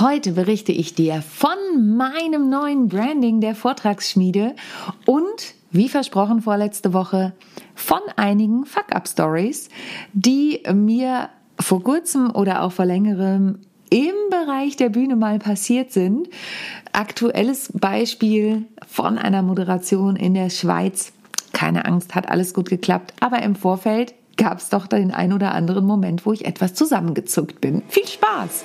Heute 0.00 0.32
berichte 0.32 0.72
ich 0.72 0.96
dir 0.96 1.22
von 1.22 1.96
meinem 1.96 2.50
neuen 2.50 2.88
Branding 2.88 3.40
der 3.40 3.54
Vortragsschmiede 3.54 4.56
und, 5.06 5.54
wie 5.70 5.88
versprochen 5.88 6.42
vorletzte 6.42 6.92
Woche, 6.92 7.32
von 7.76 8.00
einigen 8.16 8.66
Fuck-Up-Stories, 8.66 9.68
die 10.12 10.64
mir 10.72 11.28
vor 11.60 11.84
kurzem 11.84 12.32
oder 12.32 12.62
auch 12.62 12.72
vor 12.72 12.86
längerem 12.86 13.60
im 13.88 14.14
Bereich 14.30 14.74
der 14.74 14.88
Bühne 14.88 15.14
mal 15.14 15.38
passiert 15.38 15.92
sind. 15.92 16.28
Aktuelles 16.92 17.70
Beispiel 17.72 18.64
von 18.88 19.16
einer 19.16 19.42
Moderation 19.42 20.16
in 20.16 20.34
der 20.34 20.50
Schweiz. 20.50 21.12
Keine 21.52 21.84
Angst, 21.84 22.16
hat 22.16 22.28
alles 22.28 22.52
gut 22.52 22.68
geklappt, 22.68 23.14
aber 23.20 23.42
im 23.42 23.54
Vorfeld 23.54 24.12
gab 24.36 24.58
es 24.58 24.70
doch 24.70 24.88
den 24.88 25.12
ein 25.12 25.32
oder 25.32 25.52
anderen 25.52 25.86
Moment, 25.86 26.26
wo 26.26 26.32
ich 26.32 26.46
etwas 26.46 26.74
zusammengezuckt 26.74 27.60
bin. 27.60 27.82
Viel 27.86 28.08
Spaß! 28.08 28.64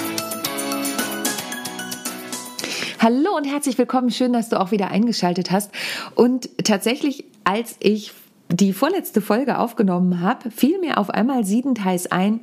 Hallo 3.03 3.35
und 3.35 3.45
herzlich 3.45 3.79
willkommen. 3.79 4.11
Schön, 4.11 4.31
dass 4.31 4.49
du 4.49 4.59
auch 4.59 4.69
wieder 4.69 4.91
eingeschaltet 4.91 5.49
hast. 5.49 5.71
Und 6.13 6.51
tatsächlich, 6.63 7.25
als 7.43 7.75
ich 7.79 8.13
die 8.49 8.73
vorletzte 8.73 9.21
Folge 9.21 9.57
aufgenommen 9.57 10.21
habe, 10.21 10.51
fiel 10.51 10.77
mir 10.77 10.99
auf 10.99 11.09
einmal 11.09 11.43
siebenteils 11.43 12.11
ein, 12.11 12.41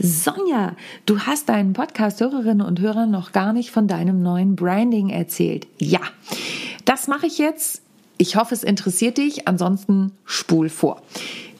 Sonja, 0.00 0.74
du 1.06 1.20
hast 1.20 1.48
deinen 1.48 1.74
Podcast-Hörerinnen 1.74 2.66
und 2.66 2.80
Hörern 2.80 3.12
noch 3.12 3.30
gar 3.30 3.52
nicht 3.52 3.70
von 3.70 3.86
deinem 3.86 4.20
neuen 4.20 4.56
Branding 4.56 5.10
erzählt. 5.10 5.68
Ja, 5.78 6.00
das 6.84 7.06
mache 7.06 7.28
ich 7.28 7.38
jetzt. 7.38 7.80
Ich 8.18 8.34
hoffe, 8.34 8.52
es 8.52 8.64
interessiert 8.64 9.16
dich. 9.18 9.46
Ansonsten 9.46 10.10
spul 10.24 10.70
vor. 10.70 11.02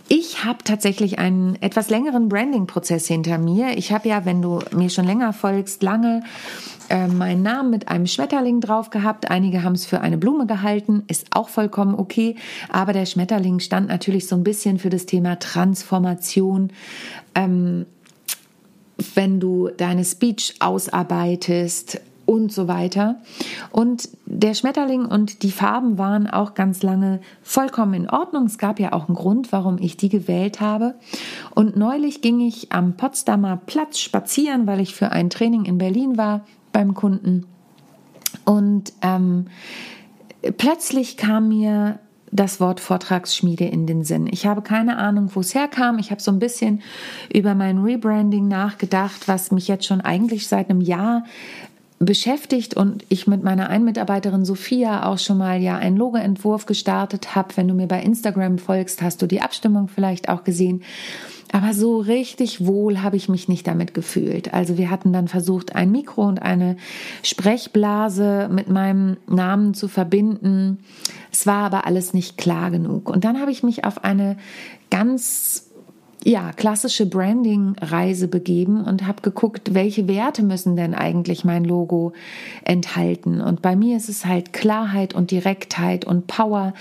Ich 0.08 0.44
habe 0.44 0.58
tatsächlich 0.64 1.18
einen 1.18 1.56
etwas 1.62 1.88
längeren 1.88 2.28
Branding-Prozess 2.28 3.06
hinter 3.06 3.38
mir. 3.38 3.78
Ich 3.78 3.90
habe 3.90 4.08
ja, 4.08 4.24
wenn 4.24 4.42
du 4.42 4.58
mir 4.74 4.90
schon 4.90 5.06
länger 5.06 5.32
folgst, 5.32 5.82
lange 5.82 6.24
äh, 6.94 7.08
meinen 7.08 7.42
Namen 7.42 7.70
mit 7.70 7.88
einem 7.88 8.06
Schmetterling 8.06 8.60
drauf 8.60 8.90
gehabt. 8.90 9.28
Einige 9.28 9.64
haben 9.64 9.72
es 9.72 9.84
für 9.84 10.00
eine 10.00 10.16
Blume 10.16 10.46
gehalten, 10.46 11.02
ist 11.08 11.26
auch 11.32 11.48
vollkommen 11.48 11.96
okay. 11.96 12.36
Aber 12.68 12.92
der 12.92 13.04
Schmetterling 13.04 13.58
stand 13.58 13.88
natürlich 13.88 14.28
so 14.28 14.36
ein 14.36 14.44
bisschen 14.44 14.78
für 14.78 14.90
das 14.90 15.04
Thema 15.04 15.40
Transformation. 15.40 16.72
Ähm, 17.34 17.86
wenn 19.16 19.40
du 19.40 19.70
deine 19.76 20.04
Speech 20.04 20.54
ausarbeitest, 20.60 22.00
und 22.26 22.50
so 22.50 22.68
weiter. 22.68 23.16
Und 23.70 24.08
der 24.24 24.54
Schmetterling 24.54 25.04
und 25.04 25.42
die 25.42 25.50
Farben 25.50 25.98
waren 25.98 26.26
auch 26.26 26.54
ganz 26.54 26.82
lange 26.82 27.20
vollkommen 27.42 27.92
in 27.92 28.08
Ordnung. 28.08 28.46
Es 28.46 28.56
gab 28.56 28.80
ja 28.80 28.94
auch 28.94 29.08
einen 29.08 29.14
Grund, 29.14 29.52
warum 29.52 29.76
ich 29.76 29.98
die 29.98 30.08
gewählt 30.08 30.58
habe. 30.62 30.94
Und 31.54 31.76
neulich 31.76 32.22
ging 32.22 32.40
ich 32.40 32.72
am 32.72 32.96
Potsdamer 32.96 33.60
Platz 33.66 33.98
spazieren, 33.98 34.66
weil 34.66 34.80
ich 34.80 34.94
für 34.94 35.12
ein 35.12 35.28
Training 35.28 35.66
in 35.66 35.76
Berlin 35.76 36.16
war 36.16 36.46
beim 36.74 36.92
Kunden. 36.92 37.46
Und 38.44 38.92
ähm, 39.00 39.46
plötzlich 40.58 41.16
kam 41.16 41.48
mir 41.48 42.00
das 42.30 42.58
Wort 42.58 42.80
Vortragsschmiede 42.80 43.64
in 43.64 43.86
den 43.86 44.02
Sinn. 44.02 44.26
Ich 44.26 44.44
habe 44.44 44.60
keine 44.60 44.98
Ahnung, 44.98 45.30
wo 45.34 45.40
es 45.40 45.54
herkam. 45.54 45.98
Ich 46.00 46.10
habe 46.10 46.20
so 46.20 46.32
ein 46.32 46.40
bisschen 46.40 46.82
über 47.32 47.54
mein 47.54 47.78
Rebranding 47.78 48.48
nachgedacht, 48.48 49.28
was 49.28 49.52
mich 49.52 49.68
jetzt 49.68 49.86
schon 49.86 50.00
eigentlich 50.00 50.48
seit 50.48 50.68
einem 50.68 50.80
Jahr 50.80 51.24
beschäftigt 51.98 52.74
und 52.74 53.04
ich 53.08 53.26
mit 53.26 53.42
meiner 53.42 53.68
Einmitarbeiterin 53.68 54.44
Sophia 54.44 55.06
auch 55.06 55.18
schon 55.18 55.38
mal 55.38 55.60
ja 55.60 55.76
einen 55.76 55.96
Logoentwurf 55.96 56.66
gestartet 56.66 57.34
habe. 57.34 57.56
Wenn 57.56 57.68
du 57.68 57.74
mir 57.74 57.86
bei 57.86 58.02
Instagram 58.02 58.58
folgst, 58.58 59.02
hast 59.02 59.22
du 59.22 59.26
die 59.26 59.40
Abstimmung 59.40 59.88
vielleicht 59.88 60.28
auch 60.28 60.44
gesehen. 60.44 60.82
Aber 61.52 61.72
so 61.72 61.98
richtig 61.98 62.66
wohl 62.66 63.02
habe 63.02 63.16
ich 63.16 63.28
mich 63.28 63.46
nicht 63.46 63.68
damit 63.68 63.94
gefühlt. 63.94 64.52
Also 64.52 64.76
wir 64.76 64.90
hatten 64.90 65.12
dann 65.12 65.28
versucht, 65.28 65.76
ein 65.76 65.92
Mikro 65.92 66.26
und 66.26 66.42
eine 66.42 66.76
Sprechblase 67.22 68.48
mit 68.50 68.68
meinem 68.68 69.18
Namen 69.28 69.72
zu 69.72 69.86
verbinden. 69.86 70.78
Es 71.30 71.46
war 71.46 71.66
aber 71.66 71.86
alles 71.86 72.12
nicht 72.12 72.38
klar 72.38 72.72
genug. 72.72 73.08
Und 73.08 73.24
dann 73.24 73.40
habe 73.40 73.52
ich 73.52 73.62
mich 73.62 73.84
auf 73.84 74.02
eine 74.02 74.36
ganz 74.90 75.63
ja, 76.24 76.52
klassische 76.52 77.04
Branding-Reise 77.04 78.28
begeben 78.28 78.82
und 78.82 79.06
habe 79.06 79.20
geguckt, 79.20 79.74
welche 79.74 80.08
Werte 80.08 80.42
müssen 80.42 80.74
denn 80.74 80.94
eigentlich 80.94 81.44
mein 81.44 81.64
Logo 81.64 82.14
enthalten. 82.64 83.42
Und 83.42 83.60
bei 83.60 83.76
mir 83.76 83.98
ist 83.98 84.08
es 84.08 84.24
halt 84.24 84.54
Klarheit 84.54 85.14
und 85.14 85.30
Direktheit 85.30 86.06
und 86.06 86.26
Power, 86.26 86.72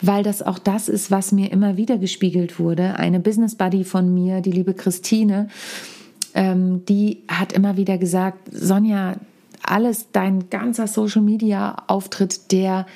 weil 0.00 0.22
das 0.22 0.40
auch 0.40 0.60
das 0.60 0.88
ist, 0.88 1.10
was 1.10 1.32
mir 1.32 1.50
immer 1.50 1.76
wieder 1.76 1.98
gespiegelt 1.98 2.60
wurde. 2.60 2.96
Eine 2.96 3.18
Business 3.18 3.56
Buddy 3.56 3.82
von 3.82 4.14
mir, 4.14 4.40
die 4.40 4.52
liebe 4.52 4.72
Christine, 4.72 5.48
ähm, 6.34 6.84
die 6.86 7.24
hat 7.26 7.52
immer 7.52 7.76
wieder 7.76 7.98
gesagt, 7.98 8.48
Sonja, 8.52 9.16
alles, 9.64 10.12
dein 10.12 10.48
ganzer 10.48 10.86
Social-Media-Auftritt, 10.86 12.52
der 12.52 12.86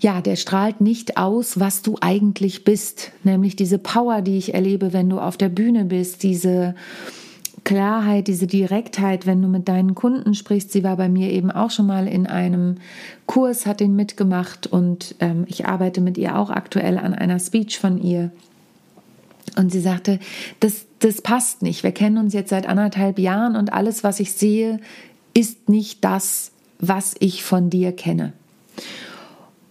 ja, 0.00 0.20
der 0.20 0.36
strahlt 0.36 0.80
nicht 0.80 1.16
aus, 1.16 1.58
was 1.60 1.82
du 1.82 1.96
eigentlich 2.00 2.64
bist, 2.64 3.12
nämlich 3.22 3.56
diese 3.56 3.78
Power, 3.78 4.22
die 4.22 4.38
ich 4.38 4.54
erlebe, 4.54 4.92
wenn 4.92 5.08
du 5.08 5.18
auf 5.18 5.36
der 5.36 5.48
Bühne 5.48 5.84
bist, 5.84 6.22
diese 6.22 6.74
Klarheit, 7.64 8.28
diese 8.28 8.46
Direktheit, 8.46 9.26
wenn 9.26 9.40
du 9.40 9.48
mit 9.48 9.68
deinen 9.68 9.94
Kunden 9.94 10.34
sprichst. 10.34 10.70
Sie 10.70 10.84
war 10.84 10.96
bei 10.96 11.08
mir 11.08 11.30
eben 11.30 11.50
auch 11.50 11.70
schon 11.70 11.86
mal 11.86 12.06
in 12.06 12.26
einem 12.26 12.76
Kurs, 13.26 13.64
hat 13.64 13.80
den 13.80 13.96
mitgemacht 13.96 14.66
und 14.66 15.14
ähm, 15.20 15.44
ich 15.48 15.66
arbeite 15.66 16.00
mit 16.00 16.18
ihr 16.18 16.36
auch 16.36 16.50
aktuell 16.50 16.98
an 16.98 17.14
einer 17.14 17.38
Speech 17.38 17.78
von 17.78 18.00
ihr. 18.00 18.30
Und 19.56 19.72
sie 19.72 19.80
sagte, 19.80 20.18
das, 20.60 20.86
das 20.98 21.22
passt 21.22 21.62
nicht. 21.62 21.82
Wir 21.82 21.92
kennen 21.92 22.18
uns 22.18 22.34
jetzt 22.34 22.50
seit 22.50 22.68
anderthalb 22.68 23.18
Jahren 23.18 23.56
und 23.56 23.72
alles, 23.72 24.04
was 24.04 24.20
ich 24.20 24.32
sehe, 24.32 24.80
ist 25.32 25.68
nicht 25.68 26.04
das, 26.04 26.52
was 26.78 27.14
ich 27.18 27.44
von 27.44 27.70
dir 27.70 27.92
kenne. 27.92 28.32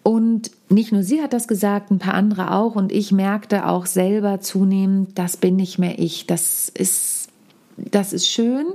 Und 0.03 0.51
nicht 0.69 0.91
nur 0.91 1.03
sie 1.03 1.21
hat 1.21 1.31
das 1.31 1.47
gesagt, 1.47 1.89
ein 1.89 1.99
paar 1.99 2.13
andere 2.13 2.51
auch. 2.51 2.75
Und 2.75 2.91
ich 2.91 3.11
merkte 3.11 3.67
auch 3.67 3.85
selber 3.85 4.41
zunehmend, 4.41 5.17
das 5.17 5.37
bin 5.37 5.55
nicht 5.55 5.79
mehr 5.79 5.97
ich. 5.97 6.27
Das 6.27 6.69
ist, 6.69 7.29
das 7.77 8.11
ist 8.11 8.27
schön. 8.27 8.65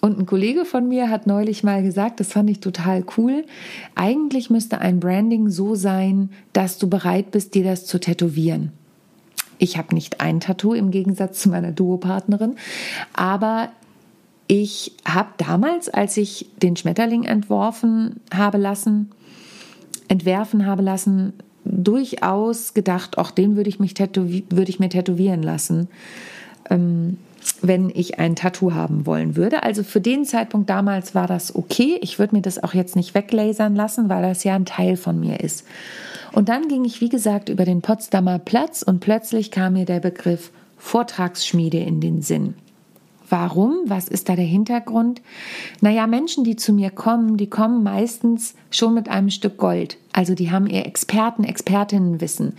Und 0.00 0.18
ein 0.18 0.26
Kollege 0.26 0.64
von 0.64 0.88
mir 0.88 1.10
hat 1.10 1.26
neulich 1.26 1.64
mal 1.64 1.82
gesagt, 1.82 2.20
das 2.20 2.32
fand 2.32 2.50
ich 2.50 2.60
total 2.60 3.04
cool. 3.16 3.44
Eigentlich 3.94 4.50
müsste 4.50 4.80
ein 4.80 5.00
Branding 5.00 5.48
so 5.48 5.74
sein, 5.74 6.30
dass 6.52 6.78
du 6.78 6.88
bereit 6.88 7.30
bist, 7.30 7.54
dir 7.54 7.64
das 7.64 7.86
zu 7.86 7.98
tätowieren. 7.98 8.72
Ich 9.58 9.76
habe 9.76 9.94
nicht 9.94 10.20
ein 10.20 10.38
Tattoo 10.38 10.72
im 10.72 10.92
Gegensatz 10.92 11.40
zu 11.40 11.48
meiner 11.48 11.72
Duopartnerin, 11.72 12.54
aber 13.12 13.70
ich 14.46 14.92
habe 15.04 15.30
damals, 15.36 15.88
als 15.88 16.16
ich 16.16 16.48
den 16.62 16.76
Schmetterling 16.76 17.24
entworfen 17.24 18.20
habe 18.32 18.56
lassen, 18.56 19.10
entwerfen 20.08 20.66
habe 20.66 20.82
lassen, 20.82 21.34
durchaus 21.64 22.74
gedacht, 22.74 23.18
auch 23.18 23.30
den 23.30 23.56
würde 23.56 23.68
ich, 23.68 23.78
mich 23.78 23.94
würde 23.98 24.70
ich 24.70 24.80
mir 24.80 24.88
tätowieren 24.88 25.42
lassen, 25.42 25.88
ähm, 26.70 27.18
wenn 27.62 27.90
ich 27.90 28.18
ein 28.18 28.36
Tattoo 28.36 28.74
haben 28.74 29.06
wollen 29.06 29.36
würde. 29.36 29.62
Also 29.62 29.82
für 29.82 30.00
den 30.00 30.24
Zeitpunkt 30.24 30.68
damals 30.68 31.14
war 31.14 31.26
das 31.26 31.54
okay. 31.54 31.98
Ich 32.02 32.18
würde 32.18 32.36
mir 32.36 32.42
das 32.42 32.62
auch 32.62 32.74
jetzt 32.74 32.96
nicht 32.96 33.14
weglasern 33.14 33.74
lassen, 33.74 34.08
weil 34.08 34.22
das 34.22 34.44
ja 34.44 34.54
ein 34.54 34.66
Teil 34.66 34.96
von 34.96 35.18
mir 35.18 35.40
ist. 35.40 35.64
Und 36.32 36.48
dann 36.48 36.68
ging 36.68 36.84
ich, 36.84 37.00
wie 37.00 37.08
gesagt, 37.08 37.48
über 37.48 37.64
den 37.64 37.80
Potsdamer 37.80 38.38
Platz 38.38 38.82
und 38.82 39.00
plötzlich 39.00 39.50
kam 39.50 39.74
mir 39.74 39.86
der 39.86 40.00
Begriff 40.00 40.50
Vortragsschmiede 40.76 41.78
in 41.78 42.00
den 42.00 42.22
Sinn. 42.22 42.54
Warum? 43.30 43.74
Was 43.86 44.08
ist 44.08 44.28
da 44.28 44.36
der 44.36 44.44
Hintergrund? 44.44 45.22
Naja, 45.80 46.06
Menschen, 46.06 46.44
die 46.44 46.56
zu 46.56 46.72
mir 46.72 46.90
kommen, 46.90 47.36
die 47.36 47.50
kommen 47.50 47.82
meistens 47.82 48.54
schon 48.70 48.94
mit 48.94 49.08
einem 49.08 49.30
Stück 49.30 49.58
Gold. 49.58 49.98
Also 50.12 50.34
die 50.34 50.50
haben 50.50 50.66
ihr 50.66 50.86
Experten, 50.86 51.44
Expertinnenwissen. 51.44 52.54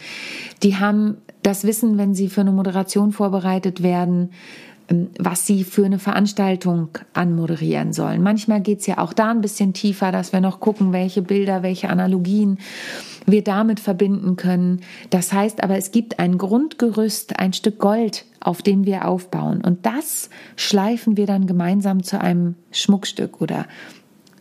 Die 0.63 0.77
haben 0.77 1.17
das 1.41 1.63
Wissen, 1.63 1.97
wenn 1.97 2.13
sie 2.13 2.29
für 2.29 2.41
eine 2.41 2.51
Moderation 2.51 3.11
vorbereitet 3.11 3.81
werden, 3.81 4.31
was 5.19 5.45
sie 5.45 5.63
für 5.63 5.85
eine 5.85 5.99
Veranstaltung 5.99 6.89
anmoderieren 7.13 7.93
sollen. 7.93 8.23
Manchmal 8.23 8.61
geht 8.61 8.79
es 8.79 8.87
ja 8.87 8.97
auch 8.97 9.13
da 9.13 9.29
ein 9.29 9.41
bisschen 9.41 9.73
tiefer, 9.73 10.11
dass 10.11 10.33
wir 10.33 10.41
noch 10.41 10.59
gucken, 10.59 10.93
welche 10.93 11.21
Bilder, 11.21 11.61
welche 11.61 11.89
Analogien 11.89 12.57
wir 13.25 13.43
damit 13.43 13.79
verbinden 13.79 14.35
können. 14.35 14.81
Das 15.11 15.31
heißt 15.31 15.63
aber, 15.63 15.77
es 15.77 15.91
gibt 15.91 16.19
ein 16.19 16.37
Grundgerüst, 16.37 17.39
ein 17.39 17.53
Stück 17.53 17.77
Gold, 17.77 18.25
auf 18.39 18.61
dem 18.61 18.85
wir 18.85 19.07
aufbauen. 19.07 19.61
Und 19.61 19.85
das 19.85 20.29
schleifen 20.55 21.17
wir 21.17 21.27
dann 21.27 21.45
gemeinsam 21.45 22.01
zu 22.01 22.19
einem 22.19 22.55
Schmuckstück 22.71 23.41
oder 23.41 23.65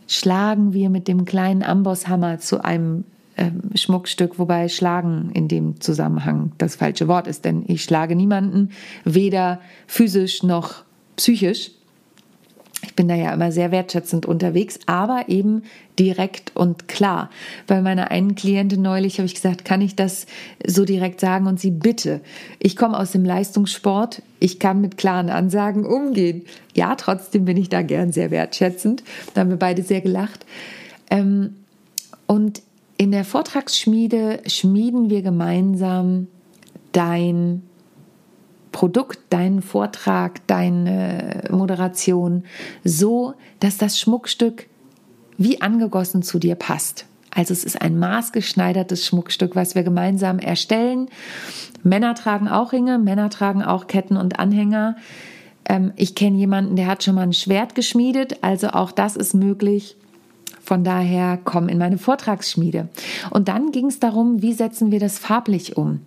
schlagen 0.06 0.72
wir 0.72 0.88
mit 0.88 1.08
dem 1.08 1.26
kleinen 1.26 1.62
Ambosshammer 1.62 2.38
zu 2.38 2.64
einem 2.64 3.04
ähm, 3.38 3.70
Schmuckstück, 3.74 4.38
wobei 4.38 4.68
schlagen 4.68 5.30
in 5.32 5.48
dem 5.48 5.80
Zusammenhang 5.80 6.52
das 6.58 6.76
falsche 6.76 7.08
Wort 7.08 7.26
ist, 7.26 7.44
denn 7.44 7.64
ich 7.66 7.84
schlage 7.84 8.16
niemanden, 8.16 8.70
weder 9.04 9.60
physisch 9.86 10.42
noch 10.42 10.82
psychisch. 11.16 11.70
Ich 12.84 12.94
bin 12.94 13.08
da 13.08 13.14
ja 13.14 13.32
immer 13.32 13.50
sehr 13.50 13.72
wertschätzend 13.72 14.24
unterwegs, 14.24 14.78
aber 14.86 15.24
eben 15.28 15.62
direkt 15.98 16.54
und 16.54 16.86
klar. 16.86 17.28
Bei 17.66 17.80
meiner 17.80 18.12
einen 18.12 18.36
Klientin 18.36 18.82
neulich 18.82 19.18
habe 19.18 19.26
ich 19.26 19.34
gesagt, 19.34 19.64
kann 19.64 19.80
ich 19.80 19.96
das 19.96 20.26
so 20.64 20.84
direkt 20.84 21.18
sagen 21.18 21.48
und 21.48 21.58
sie 21.58 21.72
bitte. 21.72 22.20
Ich 22.60 22.76
komme 22.76 22.96
aus 22.96 23.10
dem 23.10 23.24
Leistungssport, 23.24 24.22
ich 24.38 24.60
kann 24.60 24.80
mit 24.80 24.96
klaren 24.96 25.28
Ansagen 25.28 25.84
umgehen. 25.84 26.42
Ja, 26.74 26.94
trotzdem 26.94 27.46
bin 27.46 27.56
ich 27.56 27.68
da 27.68 27.82
gern 27.82 28.12
sehr 28.12 28.30
wertschätzend. 28.30 29.02
Da 29.34 29.40
haben 29.40 29.50
wir 29.50 29.56
beide 29.56 29.82
sehr 29.82 30.00
gelacht. 30.00 30.46
Ähm, 31.10 31.56
und 32.26 32.62
in 32.98 33.12
der 33.12 33.24
Vortragsschmiede 33.24 34.42
schmieden 34.46 35.08
wir 35.08 35.22
gemeinsam 35.22 36.26
dein 36.92 37.62
Produkt, 38.72 39.20
deinen 39.30 39.62
Vortrag, 39.62 40.46
deine 40.48 41.44
Moderation 41.50 42.44
so, 42.84 43.34
dass 43.60 43.78
das 43.78 43.98
Schmuckstück 43.98 44.66
wie 45.38 45.62
angegossen 45.62 46.22
zu 46.22 46.40
dir 46.40 46.56
passt. 46.56 47.06
Also 47.30 47.52
es 47.52 47.62
ist 47.62 47.80
ein 47.80 47.98
maßgeschneidertes 47.98 49.06
Schmuckstück, 49.06 49.54
was 49.54 49.76
wir 49.76 49.84
gemeinsam 49.84 50.40
erstellen. 50.40 51.08
Männer 51.84 52.16
tragen 52.16 52.48
auch 52.48 52.72
Ringe, 52.72 52.98
Männer 52.98 53.30
tragen 53.30 53.62
auch 53.62 53.86
Ketten 53.86 54.16
und 54.16 54.40
Anhänger. 54.40 54.96
Ähm, 55.68 55.92
ich 55.94 56.16
kenne 56.16 56.36
jemanden, 56.36 56.74
der 56.74 56.88
hat 56.88 57.04
schon 57.04 57.14
mal 57.14 57.22
ein 57.22 57.32
Schwert 57.32 57.76
geschmiedet, 57.76 58.38
also 58.42 58.70
auch 58.70 58.90
das 58.90 59.14
ist 59.14 59.34
möglich. 59.34 59.96
Von 60.60 60.84
daher 60.84 61.38
komm 61.42 61.68
in 61.68 61.78
meine 61.78 61.98
Vortragsschmiede. 61.98 62.88
Und 63.30 63.48
dann 63.48 63.72
ging 63.72 63.86
es 63.86 64.00
darum, 64.00 64.42
wie 64.42 64.52
setzen 64.52 64.90
wir 64.90 65.00
das 65.00 65.18
farblich 65.18 65.76
um. 65.76 66.00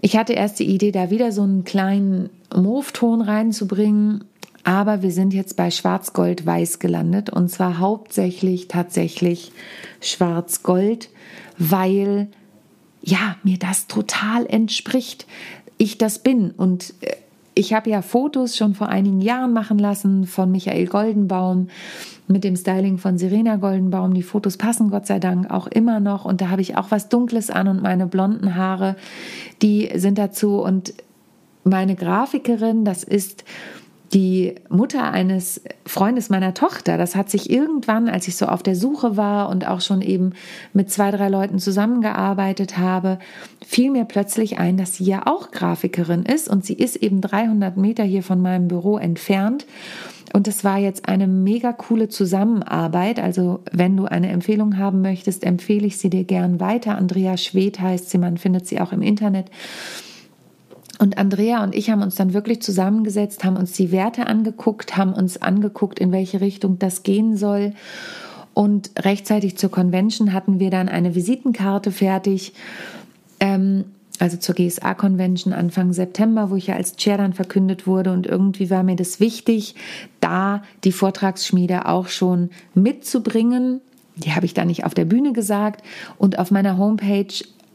Ich 0.00 0.16
hatte 0.16 0.32
erst 0.32 0.58
die 0.58 0.66
Idee, 0.66 0.92
da 0.92 1.10
wieder 1.10 1.30
so 1.32 1.42
einen 1.42 1.64
kleinen 1.64 2.30
Mauve-Ton 2.54 3.20
reinzubringen, 3.20 4.24
aber 4.64 5.02
wir 5.02 5.12
sind 5.12 5.34
jetzt 5.34 5.56
bei 5.56 5.70
Schwarz-Gold-Weiß 5.70 6.78
gelandet 6.78 7.30
und 7.30 7.50
zwar 7.50 7.78
hauptsächlich 7.78 8.68
tatsächlich 8.68 9.52
Schwarz-Gold, 10.00 11.10
weil 11.58 12.28
ja, 13.02 13.36
mir 13.42 13.58
das 13.58 13.86
total 13.86 14.46
entspricht. 14.46 15.26
Ich 15.78 15.96
das 15.96 16.18
bin 16.18 16.50
und 16.50 16.94
äh, 17.00 17.16
ich 17.54 17.72
habe 17.74 17.90
ja 17.90 18.02
Fotos 18.02 18.56
schon 18.56 18.74
vor 18.74 18.88
einigen 18.88 19.20
Jahren 19.20 19.52
machen 19.52 19.78
lassen 19.78 20.26
von 20.26 20.50
Michael 20.50 20.86
Goldenbaum 20.86 21.68
mit 22.28 22.44
dem 22.44 22.56
Styling 22.56 22.98
von 22.98 23.18
Serena 23.18 23.56
Goldenbaum. 23.56 24.14
Die 24.14 24.22
Fotos 24.22 24.56
passen 24.56 24.90
Gott 24.90 25.06
sei 25.06 25.18
Dank 25.18 25.50
auch 25.50 25.66
immer 25.66 26.00
noch 26.00 26.24
und 26.24 26.40
da 26.40 26.48
habe 26.48 26.62
ich 26.62 26.76
auch 26.76 26.90
was 26.90 27.08
Dunkles 27.08 27.50
an 27.50 27.68
und 27.68 27.82
meine 27.82 28.06
blonden 28.06 28.54
Haare, 28.54 28.96
die 29.62 29.90
sind 29.94 30.18
dazu 30.18 30.62
und 30.62 30.94
meine 31.64 31.96
Grafikerin, 31.96 32.84
das 32.84 33.04
ist 33.04 33.44
die 34.12 34.56
Mutter 34.68 35.12
eines 35.12 35.62
Freundes 35.86 36.30
meiner 36.30 36.52
Tochter, 36.52 36.98
das 36.98 37.14
hat 37.14 37.30
sich 37.30 37.48
irgendwann, 37.48 38.08
als 38.08 38.26
ich 38.26 38.36
so 38.36 38.46
auf 38.46 38.62
der 38.62 38.74
Suche 38.74 39.16
war 39.16 39.48
und 39.48 39.66
auch 39.68 39.80
schon 39.80 40.02
eben 40.02 40.32
mit 40.72 40.90
zwei, 40.90 41.12
drei 41.12 41.28
Leuten 41.28 41.60
zusammengearbeitet 41.60 42.76
habe, 42.76 43.18
fiel 43.64 43.90
mir 43.90 44.04
plötzlich 44.04 44.58
ein, 44.58 44.76
dass 44.76 44.96
sie 44.96 45.04
ja 45.04 45.26
auch 45.26 45.52
Grafikerin 45.52 46.24
ist 46.24 46.48
und 46.48 46.64
sie 46.64 46.74
ist 46.74 46.96
eben 46.96 47.20
300 47.20 47.76
Meter 47.76 48.02
hier 48.02 48.24
von 48.24 48.42
meinem 48.42 48.66
Büro 48.66 48.98
entfernt. 48.98 49.66
Und 50.32 50.46
es 50.46 50.62
war 50.62 50.78
jetzt 50.78 51.08
eine 51.08 51.26
mega 51.26 51.72
coole 51.72 52.08
Zusammenarbeit. 52.08 53.18
Also 53.18 53.60
wenn 53.72 53.96
du 53.96 54.06
eine 54.06 54.28
Empfehlung 54.28 54.78
haben 54.78 55.02
möchtest, 55.02 55.44
empfehle 55.44 55.86
ich 55.86 55.98
sie 55.98 56.10
dir 56.10 56.24
gern 56.24 56.60
weiter. 56.60 56.96
Andrea 56.96 57.36
Schwed 57.36 57.80
heißt 57.80 58.10
sie, 58.10 58.18
man 58.18 58.36
findet 58.36 58.66
sie 58.66 58.80
auch 58.80 58.92
im 58.92 59.02
Internet. 59.02 59.50
Und 61.00 61.16
Andrea 61.16 61.64
und 61.64 61.74
ich 61.74 61.88
haben 61.88 62.02
uns 62.02 62.16
dann 62.16 62.34
wirklich 62.34 62.60
zusammengesetzt, 62.60 63.42
haben 63.42 63.56
uns 63.56 63.72
die 63.72 63.90
Werte 63.90 64.26
angeguckt, 64.26 64.98
haben 64.98 65.14
uns 65.14 65.40
angeguckt, 65.40 65.98
in 65.98 66.12
welche 66.12 66.42
Richtung 66.42 66.78
das 66.78 67.02
gehen 67.04 67.38
soll. 67.38 67.72
Und 68.52 68.90
rechtzeitig 68.98 69.56
zur 69.56 69.70
Convention 69.70 70.34
hatten 70.34 70.60
wir 70.60 70.68
dann 70.68 70.90
eine 70.90 71.14
Visitenkarte 71.14 71.90
fertig. 71.90 72.52
Ähm, 73.40 73.86
also 74.18 74.36
zur 74.36 74.54
GSA-Convention 74.54 75.54
Anfang 75.54 75.94
September, 75.94 76.50
wo 76.50 76.56
ich 76.56 76.66
ja 76.66 76.76
als 76.76 76.96
Chair 76.96 77.16
dann 77.16 77.32
verkündet 77.32 77.86
wurde. 77.86 78.12
Und 78.12 78.26
irgendwie 78.26 78.68
war 78.68 78.82
mir 78.82 78.96
das 78.96 79.20
wichtig, 79.20 79.76
da 80.20 80.62
die 80.84 80.92
Vortragsschmiede 80.92 81.86
auch 81.86 82.08
schon 82.08 82.50
mitzubringen. 82.74 83.80
Die 84.16 84.34
habe 84.34 84.44
ich 84.44 84.52
dann 84.52 84.66
nicht 84.66 84.84
auf 84.84 84.92
der 84.92 85.06
Bühne 85.06 85.32
gesagt. 85.32 85.82
Und 86.18 86.38
auf 86.38 86.50
meiner 86.50 86.76
Homepage 86.76 87.32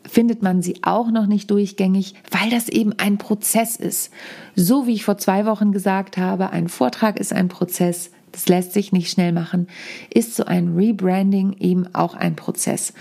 findet 0.07 0.41
man 0.41 0.61
sie 0.61 0.83
auch 0.83 1.11
noch 1.11 1.27
nicht 1.27 1.51
durchgängig, 1.51 2.15
weil 2.31 2.49
das 2.49 2.69
eben 2.69 2.93
ein 2.97 3.17
Prozess 3.17 3.75
ist. 3.75 4.11
So 4.55 4.87
wie 4.87 4.93
ich 4.93 5.05
vor 5.05 5.17
zwei 5.17 5.45
Wochen 5.45 5.71
gesagt 5.71 6.17
habe, 6.17 6.51
ein 6.51 6.67
Vortrag 6.67 7.19
ist 7.19 7.33
ein 7.33 7.47
Prozess, 7.47 8.11
das 8.31 8.47
lässt 8.47 8.73
sich 8.73 8.91
nicht 8.91 9.09
schnell 9.09 9.31
machen, 9.31 9.67
ist 10.13 10.35
so 10.35 10.45
ein 10.45 10.75
Rebranding 10.75 11.55
eben 11.59 11.93
auch 11.93 12.15
ein 12.15 12.35
Prozess. 12.35 12.93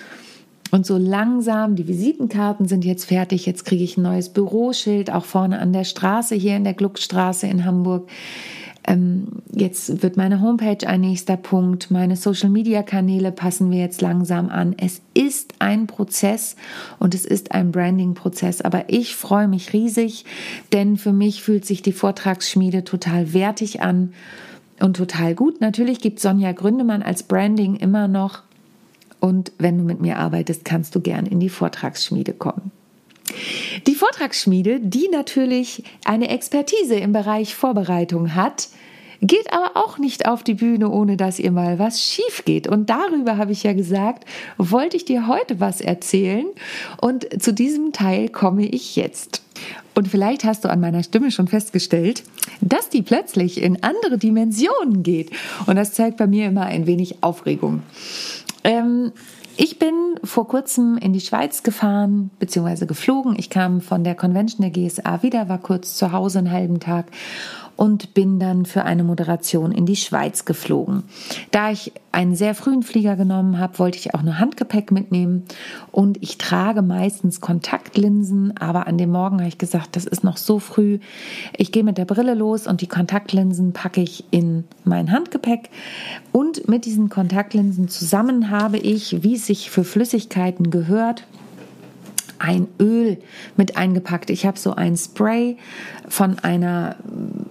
Und 0.71 0.87
so 0.87 0.97
langsam, 0.97 1.77
die 1.77 1.87
Visitenkarten 1.87 2.67
sind 2.67 2.85
jetzt 2.85 3.05
fertig, 3.05 3.47
jetzt 3.47 3.65
kriege 3.65 3.85
ich 3.85 3.97
ein 3.97 4.03
neues 4.03 4.31
Büroschild, 4.31 5.13
auch 5.13 5.25
vorne 5.25 5.61
an 5.61 5.73
der 5.73 5.85
Straße 5.85 6.35
hier 6.35 6.57
in 6.57 6.65
der 6.65 6.75
Gluckstraße 6.75 7.47
in 7.47 7.65
Hamburg. 7.65 8.09
Ähm, 8.87 9.29
jetzt 9.53 10.03
wird 10.03 10.17
meine 10.17 10.41
Homepage 10.41 10.87
ein 10.87 11.01
nächster 11.01 11.37
Punkt. 11.37 11.91
Meine 11.91 12.17
Social-Media-Kanäle 12.17 13.33
passen 13.33 13.71
wir 13.71 13.79
jetzt 13.79 14.03
langsam 14.03 14.51
an. 14.51 14.75
Es 14.79 15.01
ist 15.15 15.55
ein 15.59 15.87
Prozess 15.87 16.57
und 16.99 17.15
es 17.15 17.25
ist 17.25 17.53
ein 17.53 17.73
Branding-Prozess. 17.73 18.61
Aber 18.61 18.85
ich 18.89 19.17
freue 19.17 19.49
mich 19.49 19.73
riesig, 19.73 20.25
denn 20.73 20.97
für 20.97 21.13
mich 21.13 21.43
fühlt 21.43 21.65
sich 21.65 21.83
die 21.83 21.93
Vortragsschmiede 21.93 22.85
total 22.85 23.33
wertig 23.33 23.81
an 23.83 24.13
und 24.81 24.97
total 24.97 25.35
gut. 25.35 25.61
Natürlich 25.61 26.01
gibt 26.01 26.21
Sonja 26.21 26.53
Gründemann 26.53 27.03
als 27.03 27.23
Branding 27.23 27.77
immer 27.77 28.09
noch. 28.09 28.43
Und 29.21 29.53
wenn 29.59 29.79
du 29.79 29.85
mit 29.85 30.03
mir 30.03 30.19
arbeitest, 30.19 30.67
kannst 30.67 30.95
du 30.95 31.01
gern 31.01 31.25
in 31.25 31.41
die 31.41 31.49
Vortragsschmiede 31.49 32.35
kommen. 32.35 32.71
Die 33.87 33.95
Vortragsschmiede, 33.95 34.81
die 34.81 35.09
natürlich 35.11 35.85
eine 36.05 36.29
Expertise 36.29 36.97
im 36.97 37.13
Bereich 37.13 37.55
Vorbereitung 37.55 38.35
hat, 38.35 38.69
geht 39.21 39.53
aber 39.53 39.73
auch 39.75 39.99
nicht 39.99 40.27
auf 40.27 40.43
die 40.43 40.55
Bühne, 40.55 40.91
ohne 40.91 41.17
dass 41.17 41.39
ihr 41.39 41.51
mal 41.51 41.79
was 41.79 42.03
schief 42.03 42.45
geht. 42.45 42.69
Und 42.69 42.91
darüber 42.91 43.39
habe 43.39 43.53
ich 43.53 43.63
ja 43.63 43.73
gesagt, 43.73 44.25
wollte 44.59 44.97
ich 44.97 45.05
dir 45.05 45.27
heute 45.27 45.61
was 45.61 45.81
erzählen. 45.81 46.47
Und 47.01 47.43
zu 47.43 47.53
diesem 47.53 47.93
Teil 47.93 48.29
komme 48.29 48.67
ich 48.67 48.97
jetzt. 48.97 49.43
Und 49.95 50.09
vielleicht 50.09 50.45
hast 50.45 50.65
du 50.65 50.71
an 50.71 50.81
meiner 50.81 51.03
Stimme 51.03 51.31
schon 51.31 51.49
festgestellt, 51.49 52.25
dass 52.61 52.89
die 52.89 53.03
plötzlich 53.03 53.63
in 53.63 53.83
andere 53.83 54.19
Dimensionen 54.19 55.03
geht. 55.03 55.31
Und 55.67 55.77
das 55.77 55.93
zeigt 55.93 56.17
bei 56.17 56.27
mir 56.27 56.47
immer 56.47 56.67
ein 56.67 56.87
wenig 56.87 57.23
Aufregung. 57.23 57.83
Ähm, 58.65 59.13
ich 59.57 59.79
bin 59.79 59.95
vor 60.25 60.49
kurzem 60.49 60.99
in 60.99 61.13
die 61.13 61.21
Schweiz 61.21 61.63
gefahren 61.63 62.31
bzw. 62.39 62.87
geflogen. 62.87 63.35
Ich 63.39 63.51
kam 63.51 63.81
von 63.81 64.05
der 64.05 64.15
Convention 64.15 64.63
der 64.63 64.71
GSA 64.71 65.23
wieder, 65.23 65.49
war 65.49 65.59
kurz 65.59 65.97
zu 65.97 66.13
Hause 66.13 66.41
einen 66.41 66.51
halben 66.51 66.81
Tag 66.81 67.07
und 67.77 68.15
bin 68.15 68.39
dann 68.39 68.67
für 68.67 68.85
eine 68.85 69.05
Moderation 69.05 69.73
in 69.73 69.87
die 69.87 69.97
Schweiz 69.97 70.45
geflogen. 70.45 71.05
Da 71.51 71.71
ich 71.71 71.93
einen 72.13 72.37
sehr 72.37 72.55
frühen 72.55 72.83
Flieger 72.83 73.17
genommen 73.17 73.59
habe, 73.59 73.79
wollte 73.79 73.99
ich 73.99 74.15
auch 74.15 74.23
nur 74.23 74.39
Handgepäck 74.39 74.93
mitnehmen 74.93 75.45
und 75.91 76.23
ich 76.23 76.39
trage 76.39 76.83
meistens 76.83 77.41
Kontaktlinsen, 77.41 78.57
aber 78.57 78.87
an 78.87 78.99
dem 78.99 79.11
Morgen 79.11 79.39
habe 79.39 79.49
ich 79.49 79.59
gesagt, 79.59 79.97
das 79.97 80.05
ist 80.05 80.23
noch 80.23 80.37
so 80.37 80.59
früh. 80.59 81.01
Ich 81.57 81.73
gehe 81.73 81.85
mit 81.85 81.99
der 81.99 82.05
Brille 82.05 82.35
los 82.35 82.67
und 82.67 82.81
die 82.81 82.87
Kontaktlinsen 82.87 83.73
packe 83.73 84.01
ich 84.01 84.25
in 84.31 84.65
mein 84.85 85.11
Handgepäck 85.11 85.71
und 86.33 86.69
mit 86.69 86.85
diesen 86.85 87.09
Kontaktlinsen 87.09 87.89
zusammen 87.89 88.51
habe 88.51 88.79
ich, 88.79 89.23
wie 89.23 89.35
es 89.35 89.47
sich 89.47 89.71
für 89.71 89.85
Flüssigkeiten 89.85 90.71
gehört, 90.71 91.25
ein 92.39 92.69
Öl 92.81 93.19
mit 93.57 93.77
eingepackt. 93.77 94.31
Ich 94.31 94.47
habe 94.47 94.59
so 94.59 94.75
ein 94.75 94.97
Spray 94.97 95.57
von 96.09 96.39
einer 96.41 96.97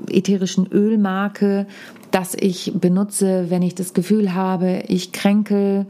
ätherischen 0.10 0.68
Ölmarke, 0.72 1.68
das 2.12 2.36
ich 2.40 2.74
benutze, 2.76 3.50
wenn 3.50 3.62
ich 3.62 3.76
das 3.76 3.94
Gefühl 3.94 4.34
habe, 4.34 4.84
ich 4.88 5.12
kränke 5.12 5.86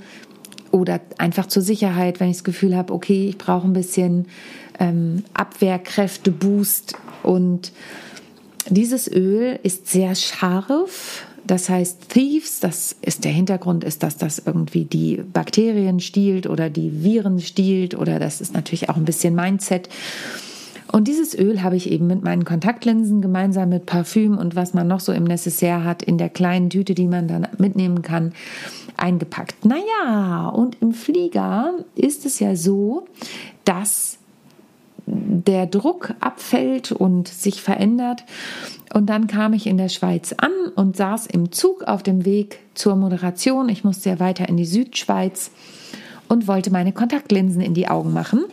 oder 0.71 1.01
einfach 1.17 1.47
zur 1.47 1.62
Sicherheit, 1.62 2.19
wenn 2.19 2.29
ich 2.29 2.38
das 2.38 2.43
Gefühl 2.43 2.75
habe, 2.75 2.93
okay, 2.93 3.29
ich 3.29 3.38
brauche 3.38 3.67
ein 3.67 3.73
bisschen 3.73 4.27
ähm, 4.79 5.23
Abwehrkräfte, 5.33 6.31
Boost. 6.31 6.95
Und 7.21 7.71
dieses 8.69 9.12
Öl 9.12 9.59
ist 9.63 9.88
sehr 9.88 10.15
scharf, 10.15 11.25
das 11.45 11.69
heißt 11.69 12.09
Thieves, 12.09 12.59
das 12.59 12.95
ist 13.01 13.25
der 13.25 13.31
Hintergrund, 13.31 13.83
ist, 13.83 14.03
dass 14.03 14.17
das 14.17 14.41
irgendwie 14.45 14.85
die 14.85 15.17
Bakterien 15.17 16.00
stiehlt 16.00 16.47
oder 16.47 16.69
die 16.69 17.03
Viren 17.03 17.39
stiehlt 17.39 17.95
oder 17.95 18.19
das 18.19 18.41
ist 18.41 18.53
natürlich 18.53 18.89
auch 18.89 18.95
ein 18.95 19.05
bisschen 19.05 19.35
Mindset. 19.35 19.89
Und 20.91 21.07
dieses 21.07 21.38
Öl 21.38 21.63
habe 21.63 21.75
ich 21.75 21.89
eben 21.89 22.05
mit 22.05 22.23
meinen 22.23 22.45
Kontaktlinsen 22.45 23.21
gemeinsam 23.21 23.69
mit 23.69 23.88
Parfüm 23.88 24.38
und 24.38 24.55
was 24.55 24.75
man 24.75 24.88
noch 24.88 25.00
so 25.00 25.12
im 25.12 25.23
Necessaire 25.23 25.83
hat, 25.83 26.03
in 26.03 26.19
der 26.19 26.29
kleinen 26.29 26.69
Tüte, 26.69 26.93
die 26.93 27.07
man 27.07 27.27
dann 27.27 27.47
mitnehmen 27.57 28.03
kann, 28.03 28.33
eingepackt. 28.95 29.65
Naja, 29.65 30.50
und 30.50 30.77
im 30.81 30.93
Flieger 30.93 31.73
ist 31.95 32.27
es 32.27 32.39
ja 32.39 32.55
so, 32.55 33.07
dass 33.65 34.19
der 35.05 35.65
Druck 35.65 36.13
abfällt 36.19 36.91
und 36.91 37.27
sich 37.27 37.62
verändert. 37.62 38.24
Und 38.93 39.07
dann 39.07 39.27
kam 39.27 39.53
ich 39.53 39.67
in 39.67 39.77
der 39.77 39.89
Schweiz 39.89 40.33
an 40.38 40.51
und 40.75 40.95
saß 40.95 41.27
im 41.27 41.51
Zug 41.51 41.83
auf 41.83 42.03
dem 42.03 42.25
Weg 42.25 42.60
zur 42.74 42.95
Moderation. 42.95 43.69
Ich 43.69 43.83
musste 43.83 44.10
ja 44.10 44.19
weiter 44.19 44.48
in 44.48 44.57
die 44.57 44.65
Südschweiz 44.65 45.51
und 46.29 46.48
wollte 46.48 46.72
meine 46.72 46.93
Kontaktlinsen 46.93 47.62
in 47.62 47.74
die 47.74 47.88
Augen 47.88 48.13
machen. 48.13 48.45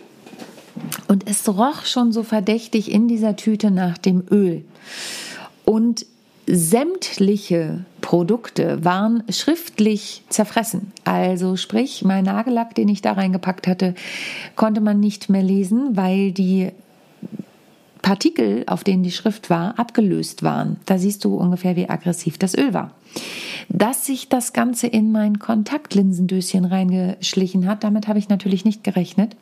Und 1.09 1.29
es 1.29 1.49
roch 1.49 1.85
schon 1.85 2.13
so 2.13 2.23
verdächtig 2.23 2.91
in 2.91 3.09
dieser 3.09 3.37
Tüte 3.37 3.71
nach 3.71 3.99
dem 3.99 4.25
Öl. 4.31 4.65
Und 5.65 6.07
sämtliche 6.47 7.85
Produkte 8.01 8.85
waren 8.85 9.23
schriftlich 9.31 10.23
zerfressen. 10.29 10.93
Also 11.05 11.57
sprich, 11.57 12.05
mein 12.05 12.25
Nagellack, 12.25 12.75
den 12.75 12.89
ich 12.89 13.03
da 13.03 13.13
reingepackt 13.13 13.67
hatte, 13.67 13.95
konnte 14.57 14.81
man 14.81 15.01
nicht 15.01 15.29
mehr 15.29 15.43
lesen, 15.43 15.97
weil 15.97 16.33
die 16.33 16.71
Partikel, 18.03 18.65
auf 18.67 18.83
denen 18.83 19.03
die 19.03 19.13
Schrift 19.13 19.51
war, 19.51 19.79
abgelöst 19.79 20.43
waren. 20.43 20.77
Da 20.87 20.99
siehst 20.99 21.25
du 21.25 21.37
ungefähr, 21.37 21.77
wie 21.77 21.89
aggressiv 21.89 22.39
das 22.39 22.57
Öl 22.57 22.73
war. 22.73 22.93
Dass 23.69 24.07
sich 24.07 24.29
das 24.29 24.53
Ganze 24.53 24.87
in 24.87 25.13
mein 25.13 25.39
Kontaktlinsendöschen 25.39 26.65
reingeschlichen 26.65 27.69
hat, 27.69 27.85
damit 27.85 28.09
habe 28.09 28.19
ich 28.19 28.29
natürlich 28.29 28.65
nicht 28.65 28.83
gerechnet. 28.85 29.37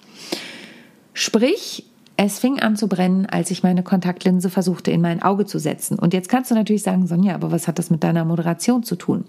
Sprich, 1.15 1.85
es 2.21 2.41
fing 2.41 2.59
an 2.59 2.75
zu 2.75 2.89
brennen, 2.89 3.27
als 3.27 3.53
ich 3.53 3.63
meine 3.63 3.85
Kontaktlinse 3.85 4.51
versuchte 4.51 4.91
in 4.91 5.01
mein 5.01 5.23
Auge 5.23 5.47
zu 5.47 5.61
setzen. 5.61 5.97
Und 6.01 6.13
jetzt 6.13 6.29
kannst 6.29 6.51
du 6.51 6.57
natürlich 6.57 6.83
sagen, 6.83 7.07
Sonja, 7.07 7.37
aber 7.37 7.53
was 7.53 7.69
hat 7.69 7.79
das 7.79 7.91
mit 7.91 8.03
deiner 8.03 8.25
Moderation 8.25 8.83
zu 8.83 8.97
tun? 8.97 9.25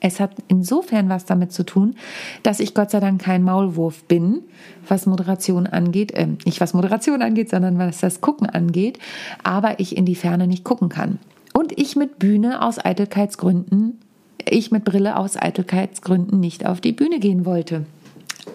Es 0.00 0.20
hat 0.20 0.30
insofern 0.48 1.10
was 1.10 1.26
damit 1.26 1.52
zu 1.52 1.64
tun, 1.64 1.96
dass 2.42 2.58
ich 2.58 2.72
Gott 2.72 2.90
sei 2.90 3.00
Dank 3.00 3.20
kein 3.20 3.42
Maulwurf 3.42 4.04
bin, 4.04 4.40
was 4.88 5.04
Moderation 5.04 5.66
angeht. 5.66 6.12
Äh, 6.12 6.28
nicht 6.46 6.62
was 6.62 6.72
Moderation 6.72 7.20
angeht, 7.20 7.50
sondern 7.50 7.78
was 7.78 8.00
das 8.00 8.22
Gucken 8.22 8.48
angeht. 8.48 8.98
Aber 9.44 9.78
ich 9.78 9.98
in 9.98 10.06
die 10.06 10.14
Ferne 10.14 10.46
nicht 10.46 10.64
gucken 10.64 10.88
kann. 10.88 11.18
Und 11.52 11.78
ich 11.78 11.94
mit 11.94 12.18
Bühne 12.18 12.62
aus 12.62 12.82
Eitelkeitsgründen, 12.82 14.00
ich 14.48 14.70
mit 14.70 14.86
Brille 14.86 15.16
aus 15.16 15.36
Eitelkeitsgründen 15.36 16.40
nicht 16.40 16.64
auf 16.64 16.80
die 16.80 16.92
Bühne 16.92 17.18
gehen 17.18 17.44
wollte. 17.44 17.84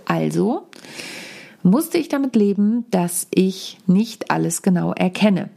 Also 0.06 0.64
musste 1.66 1.98
ich 1.98 2.10
damit 2.10 2.36
leben, 2.36 2.86
dass 2.92 3.28
ich 3.32 3.80
nicht 3.88 4.30
alles 4.30 4.62
genau 4.62 4.94
erkenne. 4.94 5.50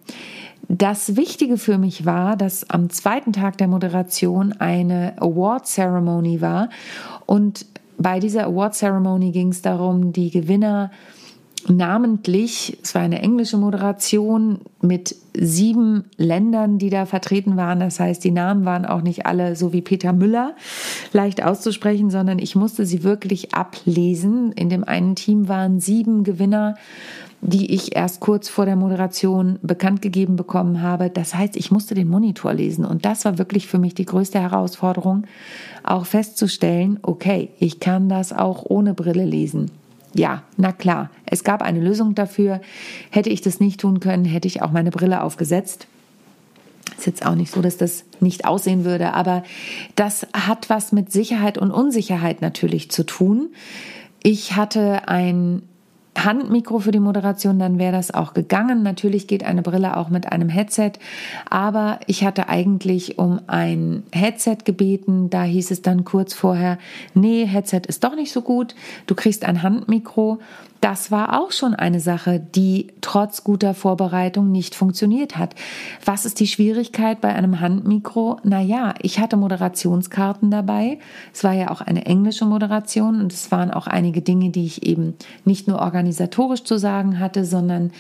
Das 0.69 1.17
Wichtige 1.17 1.59
für 1.59 1.79
mich 1.79 2.07
war, 2.07 2.37
dass 2.37 2.69
am 2.69 2.91
zweiten 2.91 3.33
Tag 3.33 3.59
der 3.59 3.69
Moderation 3.69 4.53
eine 4.53 5.15
Award 5.21 5.67
Ceremony 5.67 6.41
war 6.41 6.71
und 7.27 7.67
bei 7.99 8.21
dieser 8.21 8.47
Award 8.47 8.75
Ceremony 8.75 9.33
ging 9.33 9.49
es 9.49 9.61
darum, 9.61 10.13
die 10.13 10.31
Gewinner 10.31 10.91
namentlich, 11.69 12.79
es 12.83 12.95
war 12.95 13.03
eine 13.03 13.23
englische 13.23 13.57
Moderation 13.57 14.61
mit 14.81 15.17
sieben 15.35 16.05
Ländern, 16.17 16.79
die 16.79 16.91
da 16.91 17.07
vertreten 17.07 17.57
waren. 17.57 17.81
Das 17.81 18.01
heißt, 18.01 18.23
die 18.25 18.31
Namen 18.31 18.65
waren 18.65 18.85
auch 18.85 19.03
nicht 19.03 19.27
alle 19.27 19.57
so 19.57 19.73
wie 19.73 19.83
Peter 19.83 20.13
Müller 20.13 20.55
leicht 21.13 21.43
auszusprechen, 21.43 22.11
sondern 22.11 22.39
ich 22.39 22.57
musste 22.57 22.87
sie 22.87 23.03
wirklich 23.03 23.55
ablesen. 23.55 24.53
In 24.53 24.69
dem 24.69 24.85
einen 24.85 25.15
Team 25.15 25.49
waren 25.49 25.81
sieben 25.81 26.25
Gewinner, 26.25 26.77
die 27.41 27.73
ich 27.73 27.95
erst 27.95 28.21
kurz 28.21 28.49
vor 28.49 28.65
der 28.65 28.77
Moderation 28.77 29.59
bekannt 29.63 30.03
gegeben 30.03 30.37
bekommen 30.37 30.83
habe. 30.83 31.09
Das 31.09 31.35
heißt, 31.35 31.57
ich 31.57 31.71
musste 31.71 31.95
den 31.95 32.09
Monitor 32.09 32.53
lesen 32.53 32.85
und 32.85 33.05
das 33.05 33.25
war 33.25 33.39
wirklich 33.39 33.69
für 33.69 33.79
mich 33.79 33.95
die 33.95 34.07
größte 34.07 34.41
Herausforderung, 34.41 35.25
auch 35.85 36.05
festzustellen, 36.05 36.99
okay, 37.03 37.51
ich 37.59 37.79
kann 37.79 38.09
das 38.09 38.33
auch 38.33 38.65
ohne 38.67 38.95
Brille 38.95 39.25
lesen. 39.25 39.71
Ja, 40.15 40.43
na 40.57 40.73
klar, 40.73 41.11
es 41.27 41.45
gab 41.45 41.63
eine 41.63 41.81
Lösung 41.81 42.15
dafür. 42.15 42.61
Hätte 43.11 43.31
ich 43.31 43.41
das 43.41 43.61
nicht 43.61 43.81
tun 43.81 44.01
können, 44.01 44.25
hätte 44.25 44.49
ich 44.49 44.63
auch 44.63 44.71
meine 44.71 44.91
Brille 44.91 45.23
aufgesetzt. 45.23 45.87
Ist 46.97 47.07
jetzt 47.07 47.27
auch 47.27 47.35
nicht 47.35 47.53
so, 47.53 47.61
dass 47.61 47.77
das 47.77 48.05
nicht 48.21 48.45
aussehen 48.45 48.85
würde, 48.85 49.13
aber 49.13 49.45
das 49.95 50.27
hat 50.33 50.71
was 50.71 50.93
mit 50.93 51.13
Sicherheit 51.13 51.59
und 51.59 51.71
Unsicherheit 51.71 52.41
natürlich 52.41 52.91
zu 52.91 53.05
tun. 53.05 53.51
Ich 54.23 54.57
hatte 54.57 55.07
ein 55.09 55.63
Handmikro 56.25 56.79
für 56.79 56.91
die 56.91 57.01
Moderation, 57.01 57.59
dann 57.59 57.79
wäre 57.79 57.93
das 57.93 58.13
auch 58.13 58.35
gegangen. 58.35 58.83
Natürlich 58.83 59.27
geht 59.27 59.45
eine 59.45 59.63
Brille 59.63 59.97
auch 59.97 60.09
mit 60.09 60.31
einem 60.31 60.49
Headset, 60.49 60.93
aber 61.49 62.01
ich 62.07 62.25
hatte 62.25 62.49
eigentlich 62.49 63.19
um 63.19 63.41
ein 63.47 64.03
Headset 64.13 64.59
gebeten. 64.65 65.31
Da 65.31 65.43
hieß 65.45 65.71
es 65.71 65.83
dann 65.83 66.05
kurz 66.05 66.35
vorher, 66.35 66.79
nee, 67.15 67.47
Headset 67.47 67.83
ist 67.87 68.05
doch 68.05 68.15
nicht 68.15 68.33
so 68.33 68.43
gut. 68.43 68.75
Du 69.07 69.15
kriegst 69.15 69.45
ein 69.45 69.63
Handmikro 69.63 70.39
das 70.81 71.11
war 71.11 71.41
auch 71.41 71.51
schon 71.51 71.75
eine 71.75 71.99
Sache, 71.99 72.39
die 72.39 72.89
trotz 73.01 73.43
guter 73.43 73.75
Vorbereitung 73.75 74.53
nicht 74.53 74.75
funktioniert 74.75 75.37
hat. 75.37 75.55
Was 76.05 76.25
ist 76.25 76.39
die 76.39 76.47
Schwierigkeit 76.47 77.21
bei 77.21 77.35
einem 77.35 77.61
Handmikro? 77.61 78.39
Naja, 78.45 78.95
ich 79.03 79.19
hatte 79.19 79.37
Moderationskarten 79.37 80.51
dabei. 80.51 80.99
Es 81.35 81.43
war 81.43 81.53
ja 81.53 81.71
auch 81.71 81.81
eine 81.81 82.07
englische 82.07 82.45
Moderation 82.45 83.21
und 83.21 83.33
es 83.33 83.51
waren 83.51 83.73
auch 83.73 83.89
einige 83.89 84.23
Dinge, 84.23 84.51
die 84.51 84.67
ich 84.67 84.87
eben 84.87 85.15
nicht 85.45 85.67
nur 85.67 85.81
organisatorisch 85.81 86.63
zu 86.63 86.79
sagen 86.79 87.19
hatte, 87.19 87.45
sondern 87.45 87.91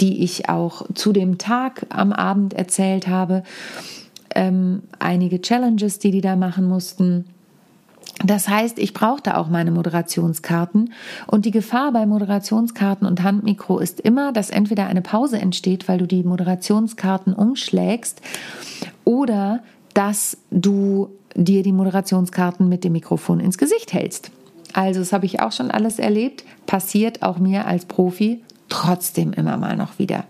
die 0.00 0.24
ich 0.24 0.48
auch 0.48 0.82
zu 0.94 1.12
dem 1.12 1.38
Tag 1.38 1.86
am 1.90 2.12
Abend 2.12 2.52
erzählt 2.54 3.06
habe. 3.06 3.44
Ähm, 4.34 4.82
einige 4.98 5.40
Challenges, 5.40 6.00
die 6.00 6.10
die 6.10 6.20
da 6.20 6.34
machen 6.34 6.66
mussten. 6.66 7.26
Das 8.22 8.48
heißt, 8.48 8.78
ich 8.78 8.94
brauchte 8.94 9.36
auch 9.36 9.48
meine 9.48 9.70
Moderationskarten 9.70 10.92
und 11.26 11.44
die 11.44 11.50
Gefahr 11.50 11.92
bei 11.92 12.06
Moderationskarten 12.06 13.06
und 13.06 13.22
Handmikro 13.22 13.78
ist 13.78 14.00
immer, 14.00 14.32
dass 14.32 14.50
entweder 14.50 14.86
eine 14.86 15.02
Pause 15.02 15.38
entsteht, 15.38 15.88
weil 15.88 15.98
du 15.98 16.06
die 16.06 16.22
Moderationskarten 16.22 17.34
umschlägst 17.34 18.20
oder 19.04 19.62
dass 19.94 20.36
du 20.50 21.10
dir 21.34 21.62
die 21.62 21.72
Moderationskarten 21.72 22.68
mit 22.68 22.84
dem 22.84 22.92
Mikrofon 22.92 23.40
ins 23.40 23.58
Gesicht 23.58 23.92
hältst. 23.92 24.30
Also, 24.72 25.00
das 25.00 25.12
habe 25.12 25.26
ich 25.26 25.40
auch 25.40 25.52
schon 25.52 25.70
alles 25.70 25.98
erlebt, 25.98 26.44
passiert 26.66 27.22
auch 27.22 27.38
mir 27.38 27.66
als 27.66 27.84
Profi 27.84 28.42
trotzdem 28.68 29.32
immer 29.32 29.56
mal 29.56 29.76
noch 29.76 29.98
wieder. 29.98 30.24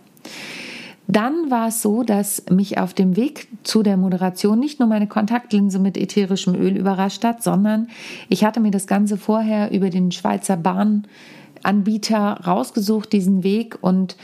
Dann 1.07 1.51
war 1.51 1.69
es 1.69 1.83
so, 1.83 2.03
dass 2.03 2.45
mich 2.51 2.79
auf 2.79 2.95
dem 2.95 3.17
Weg 3.17 3.49
zu 3.63 3.83
der 3.83 3.97
Moderation 3.97 4.59
nicht 4.59 4.81
nur 4.81 4.89
meine 4.89 5.07
Kontaktlinse 5.07 5.79
mit 5.79 5.99
ätherischem 5.99 6.55
Öl 6.55 6.77
überrascht 6.77 7.25
hat, 7.25 7.43
sondern 7.43 7.89
ich 8.29 8.45
hatte 8.45 8.61
mir 8.61 8.71
das 8.71 8.87
Ganze 8.87 9.19
vorher 9.19 9.71
über 9.71 9.91
den 9.91 10.13
Schweizer 10.13 10.57
Bahnanbieter 10.57 12.41
rausgesucht, 12.47 13.13
diesen 13.13 13.43
Weg 13.43 13.79
und 13.83 14.17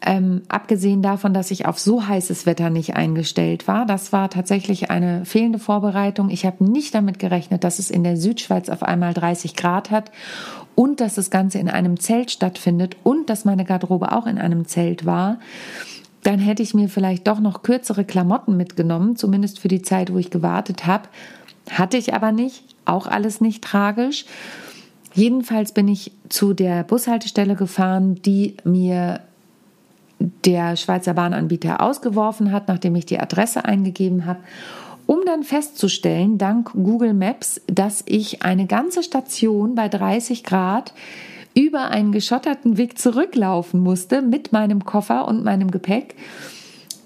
ähm, 0.00 0.42
abgesehen 0.48 1.02
davon, 1.02 1.34
dass 1.34 1.50
ich 1.50 1.66
auf 1.66 1.80
so 1.80 2.06
heißes 2.06 2.46
Wetter 2.46 2.70
nicht 2.70 2.94
eingestellt 2.94 3.66
war, 3.66 3.84
das 3.84 4.12
war 4.12 4.30
tatsächlich 4.30 4.90
eine 4.90 5.24
fehlende 5.24 5.58
Vorbereitung. 5.58 6.30
Ich 6.30 6.46
habe 6.46 6.64
nicht 6.64 6.94
damit 6.94 7.18
gerechnet, 7.18 7.64
dass 7.64 7.80
es 7.80 7.90
in 7.90 8.04
der 8.04 8.16
Südschweiz 8.16 8.68
auf 8.68 8.84
einmal 8.84 9.12
30 9.12 9.56
Grad 9.56 9.90
hat 9.90 10.12
und 10.78 11.00
dass 11.00 11.16
das 11.16 11.30
Ganze 11.30 11.58
in 11.58 11.68
einem 11.68 11.98
Zelt 11.98 12.30
stattfindet 12.30 12.96
und 13.02 13.28
dass 13.28 13.44
meine 13.44 13.64
Garderobe 13.64 14.12
auch 14.12 14.28
in 14.28 14.38
einem 14.38 14.64
Zelt 14.68 15.04
war. 15.04 15.40
Dann 16.22 16.38
hätte 16.38 16.62
ich 16.62 16.72
mir 16.72 16.88
vielleicht 16.88 17.26
doch 17.26 17.40
noch 17.40 17.64
kürzere 17.64 18.04
Klamotten 18.04 18.56
mitgenommen, 18.56 19.16
zumindest 19.16 19.58
für 19.58 19.66
die 19.66 19.82
Zeit, 19.82 20.12
wo 20.12 20.18
ich 20.18 20.30
gewartet 20.30 20.86
habe. 20.86 21.08
Hatte 21.68 21.96
ich 21.96 22.14
aber 22.14 22.30
nicht, 22.30 22.62
auch 22.84 23.08
alles 23.08 23.40
nicht 23.40 23.64
tragisch. 23.64 24.24
Jedenfalls 25.14 25.72
bin 25.72 25.88
ich 25.88 26.12
zu 26.28 26.54
der 26.54 26.84
Bushaltestelle 26.84 27.56
gefahren, 27.56 28.22
die 28.22 28.56
mir 28.62 29.18
der 30.44 30.76
Schweizer 30.76 31.14
Bahnanbieter 31.14 31.80
ausgeworfen 31.80 32.52
hat, 32.52 32.68
nachdem 32.68 32.94
ich 32.94 33.04
die 33.04 33.18
Adresse 33.18 33.64
eingegeben 33.64 34.26
habe, 34.26 34.38
um 35.08 35.20
dann 35.24 35.42
festzustellen, 35.42 36.36
dank 36.36 36.72
Google 36.74 37.14
Maps, 37.14 37.62
dass 37.66 38.04
ich 38.04 38.42
eine 38.42 38.66
ganze 38.66 39.02
Station 39.02 39.74
bei 39.74 39.88
30 39.88 40.44
Grad 40.44 40.92
über 41.54 41.88
einen 41.88 42.12
geschotterten 42.12 42.76
Weg 42.76 42.98
zurücklaufen 42.98 43.80
musste 43.80 44.20
mit 44.20 44.52
meinem 44.52 44.84
Koffer 44.84 45.26
und 45.26 45.44
meinem 45.44 45.70
Gepäck. 45.70 46.14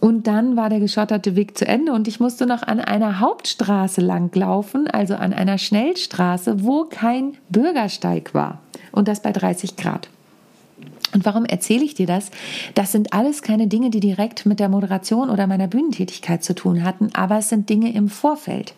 Und 0.00 0.26
dann 0.26 0.56
war 0.56 0.68
der 0.68 0.80
geschotterte 0.80 1.36
Weg 1.36 1.56
zu 1.56 1.64
Ende 1.64 1.92
und 1.92 2.08
ich 2.08 2.18
musste 2.18 2.44
noch 2.44 2.64
an 2.64 2.80
einer 2.80 3.20
Hauptstraße 3.20 4.00
langlaufen, 4.00 4.88
also 4.88 5.14
an 5.14 5.32
einer 5.32 5.58
Schnellstraße, 5.58 6.64
wo 6.64 6.86
kein 6.86 7.36
Bürgersteig 7.50 8.34
war. 8.34 8.62
Und 8.90 9.06
das 9.06 9.22
bei 9.22 9.30
30 9.30 9.76
Grad. 9.76 10.08
Und 11.14 11.24
warum 11.26 11.44
erzähle 11.44 11.84
ich 11.84 11.94
dir 11.94 12.06
das? 12.06 12.30
Das 12.74 12.92
sind 12.92 13.12
alles 13.12 13.42
keine 13.42 13.66
Dinge, 13.66 13.90
die 13.90 14.00
direkt 14.00 14.46
mit 14.46 14.60
der 14.60 14.68
Moderation 14.68 15.30
oder 15.30 15.46
meiner 15.46 15.68
Bühnentätigkeit 15.68 16.42
zu 16.42 16.54
tun 16.54 16.84
hatten, 16.84 17.10
aber 17.14 17.38
es 17.38 17.48
sind 17.48 17.68
Dinge 17.68 17.92
im 17.92 18.08
Vorfeld. 18.08 18.74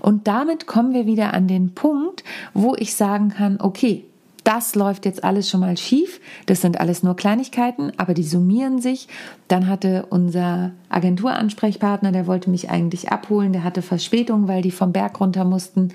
Und 0.00 0.26
damit 0.28 0.66
kommen 0.66 0.92
wir 0.92 1.06
wieder 1.06 1.32
an 1.32 1.48
den 1.48 1.74
Punkt, 1.74 2.24
wo 2.54 2.74
ich 2.76 2.94
sagen 2.94 3.30
kann, 3.30 3.60
okay, 3.60 4.04
das 4.44 4.74
läuft 4.74 5.04
jetzt 5.04 5.22
alles 5.22 5.48
schon 5.48 5.60
mal 5.60 5.76
schief. 5.76 6.20
Das 6.46 6.60
sind 6.60 6.80
alles 6.80 7.02
nur 7.02 7.14
Kleinigkeiten, 7.14 7.92
aber 7.96 8.12
die 8.12 8.24
summieren 8.24 8.80
sich. 8.80 9.08
Dann 9.48 9.68
hatte 9.68 10.06
unser 10.10 10.72
Agenturansprechpartner, 10.88 12.10
der 12.10 12.26
wollte 12.26 12.50
mich 12.50 12.70
eigentlich 12.70 13.12
abholen, 13.12 13.52
der 13.52 13.64
hatte 13.64 13.82
Verspätung, 13.82 14.48
weil 14.48 14.62
die 14.62 14.70
vom 14.70 14.92
Berg 14.92 15.20
runter 15.20 15.44
mussten 15.44 15.90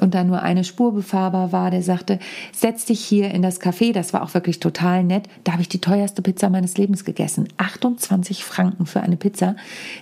und 0.00 0.14
da 0.14 0.24
nur 0.24 0.42
eine 0.42 0.64
Spur 0.64 0.92
befahrbar 0.92 1.52
war. 1.52 1.70
Der 1.70 1.82
sagte, 1.82 2.18
setz 2.52 2.84
dich 2.84 3.00
hier 3.00 3.30
in 3.30 3.42
das 3.42 3.60
Café. 3.60 3.92
Das 3.92 4.12
war 4.12 4.22
auch 4.22 4.34
wirklich 4.34 4.58
total 4.58 5.04
nett. 5.04 5.28
Da 5.44 5.52
habe 5.52 5.62
ich 5.62 5.68
die 5.68 5.80
teuerste 5.80 6.22
Pizza 6.22 6.50
meines 6.50 6.76
Lebens 6.76 7.04
gegessen. 7.04 7.48
28 7.58 8.44
Franken 8.44 8.86
für 8.86 9.00
eine 9.00 9.16
Pizza. 9.16 9.54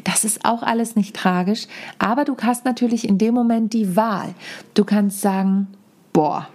Das 0.04 0.24
ist 0.24 0.44
auch 0.44 0.62
alles 0.62 0.96
nicht 0.96 1.14
tragisch, 1.14 1.66
aber 1.98 2.24
du 2.24 2.36
hast 2.42 2.64
natürlich 2.64 3.06
in 3.06 3.18
dem 3.18 3.34
Moment 3.34 3.74
die 3.74 3.96
Wahl. 3.96 4.34
Du 4.74 4.84
kannst 4.84 5.20
sagen, 5.20 5.66
boah, 6.12 6.48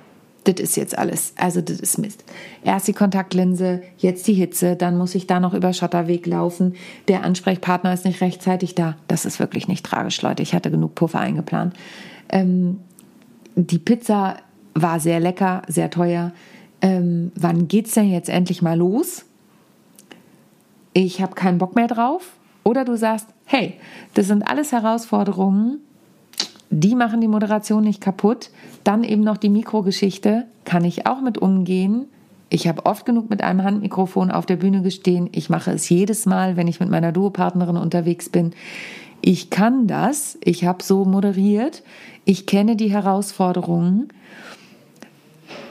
das 0.47 0.59
ist 0.59 0.77
jetzt 0.77 0.97
alles. 0.97 1.33
Also 1.37 1.61
das 1.61 1.79
ist 1.79 1.97
Mist. 1.97 2.23
Erst 2.63 2.87
die 2.87 2.93
Kontaktlinse, 2.93 3.81
jetzt 3.97 4.27
die 4.27 4.33
Hitze, 4.33 4.75
dann 4.75 4.97
muss 4.97 5.15
ich 5.15 5.27
da 5.27 5.39
noch 5.39 5.53
über 5.53 5.73
Schotterweg 5.73 6.25
laufen. 6.25 6.75
Der 7.07 7.23
Ansprechpartner 7.23 7.93
ist 7.93 8.05
nicht 8.05 8.21
rechtzeitig 8.21 8.75
da. 8.75 8.95
Das 9.07 9.25
ist 9.25 9.39
wirklich 9.39 9.67
nicht 9.67 9.85
tragisch, 9.85 10.21
Leute. 10.21 10.43
Ich 10.43 10.53
hatte 10.53 10.71
genug 10.71 10.95
Puffer 10.95 11.19
eingeplant. 11.19 11.75
Ähm, 12.29 12.79
die 13.55 13.79
Pizza 13.79 14.37
war 14.73 14.99
sehr 14.99 15.19
lecker, 15.19 15.63
sehr 15.67 15.89
teuer. 15.89 16.31
Ähm, 16.81 17.31
wann 17.35 17.67
geht's 17.67 17.93
denn 17.93 18.09
jetzt 18.09 18.29
endlich 18.29 18.61
mal 18.61 18.77
los? 18.77 19.25
Ich 20.93 21.21
habe 21.21 21.35
keinen 21.35 21.57
Bock 21.57 21.75
mehr 21.75 21.87
drauf. 21.87 22.33
Oder 22.63 22.85
du 22.85 22.97
sagst, 22.97 23.27
hey, 23.45 23.75
das 24.13 24.27
sind 24.27 24.43
alles 24.43 24.71
Herausforderungen, 24.73 25.79
die 26.69 26.95
machen 26.95 27.21
die 27.21 27.27
Moderation 27.27 27.83
nicht 27.83 28.01
kaputt. 28.01 28.49
Dann 28.83 29.03
eben 29.03 29.23
noch 29.23 29.37
die 29.37 29.49
Mikrogeschichte, 29.49 30.45
kann 30.65 30.83
ich 30.83 31.05
auch 31.05 31.21
mit 31.21 31.37
umgehen. 31.37 32.05
Ich 32.49 32.67
habe 32.67 32.85
oft 32.85 33.05
genug 33.05 33.29
mit 33.29 33.41
einem 33.41 33.63
Handmikrofon 33.63 34.31
auf 34.31 34.45
der 34.45 34.55
Bühne 34.55 34.81
gestehen. 34.81 35.29
Ich 35.33 35.49
mache 35.49 35.71
es 35.71 35.89
jedes 35.89 36.25
Mal, 36.25 36.55
wenn 36.55 36.67
ich 36.67 36.79
mit 36.79 36.89
meiner 36.89 37.11
Duopartnerin 37.11 37.77
unterwegs 37.77 38.29
bin. 38.29 38.53
Ich 39.21 39.49
kann 39.49 39.87
das. 39.87 40.37
Ich 40.43 40.65
habe 40.65 40.83
so 40.83 41.03
moderiert. 41.03 41.83
Ich 42.23 42.45
kenne 42.45 42.75
die 42.75 42.91
Herausforderungen. 42.91 44.09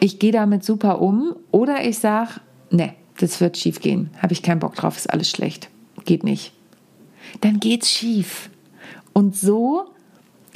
Ich 0.01 0.19
gehe 0.19 0.33
damit 0.33 0.65
super 0.65 1.01
um. 1.01 1.35
Oder 1.51 1.85
ich 1.85 1.99
sage, 1.99 2.41
ne, 2.71 2.95
das 3.19 3.41
wird 3.41 3.57
schief 3.57 3.81
gehen. 3.81 4.11
Habe 4.21 4.33
ich 4.33 4.43
keinen 4.43 4.61
Bock 4.61 4.75
drauf, 4.75 4.97
ist 4.97 5.11
alles 5.11 5.31
schlecht. 5.31 5.71
Geht 6.05 6.25
nicht. 6.25 6.53
Dann 7.41 7.61
geht's 7.61 7.91
schief. 7.91 8.51
Und 9.13 9.35
so 9.35 9.87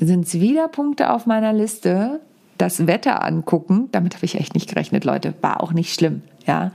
sind 0.07 0.27
es 0.27 0.41
wieder 0.41 0.69
Punkte 0.69 1.13
auf 1.13 1.27
meiner 1.27 1.53
Liste. 1.53 2.21
Das 2.59 2.87
Wetter 2.87 3.25
angucken, 3.25 3.89
damit 3.93 4.15
habe 4.17 4.27
ich 4.27 4.35
echt 4.35 4.55
nicht 4.55 4.69
gerechnet, 4.69 5.05
Leute. 5.05 5.35
War 5.41 5.63
auch 5.63 5.73
nicht 5.73 5.95
schlimm, 5.95 6.23
ja. 6.47 6.73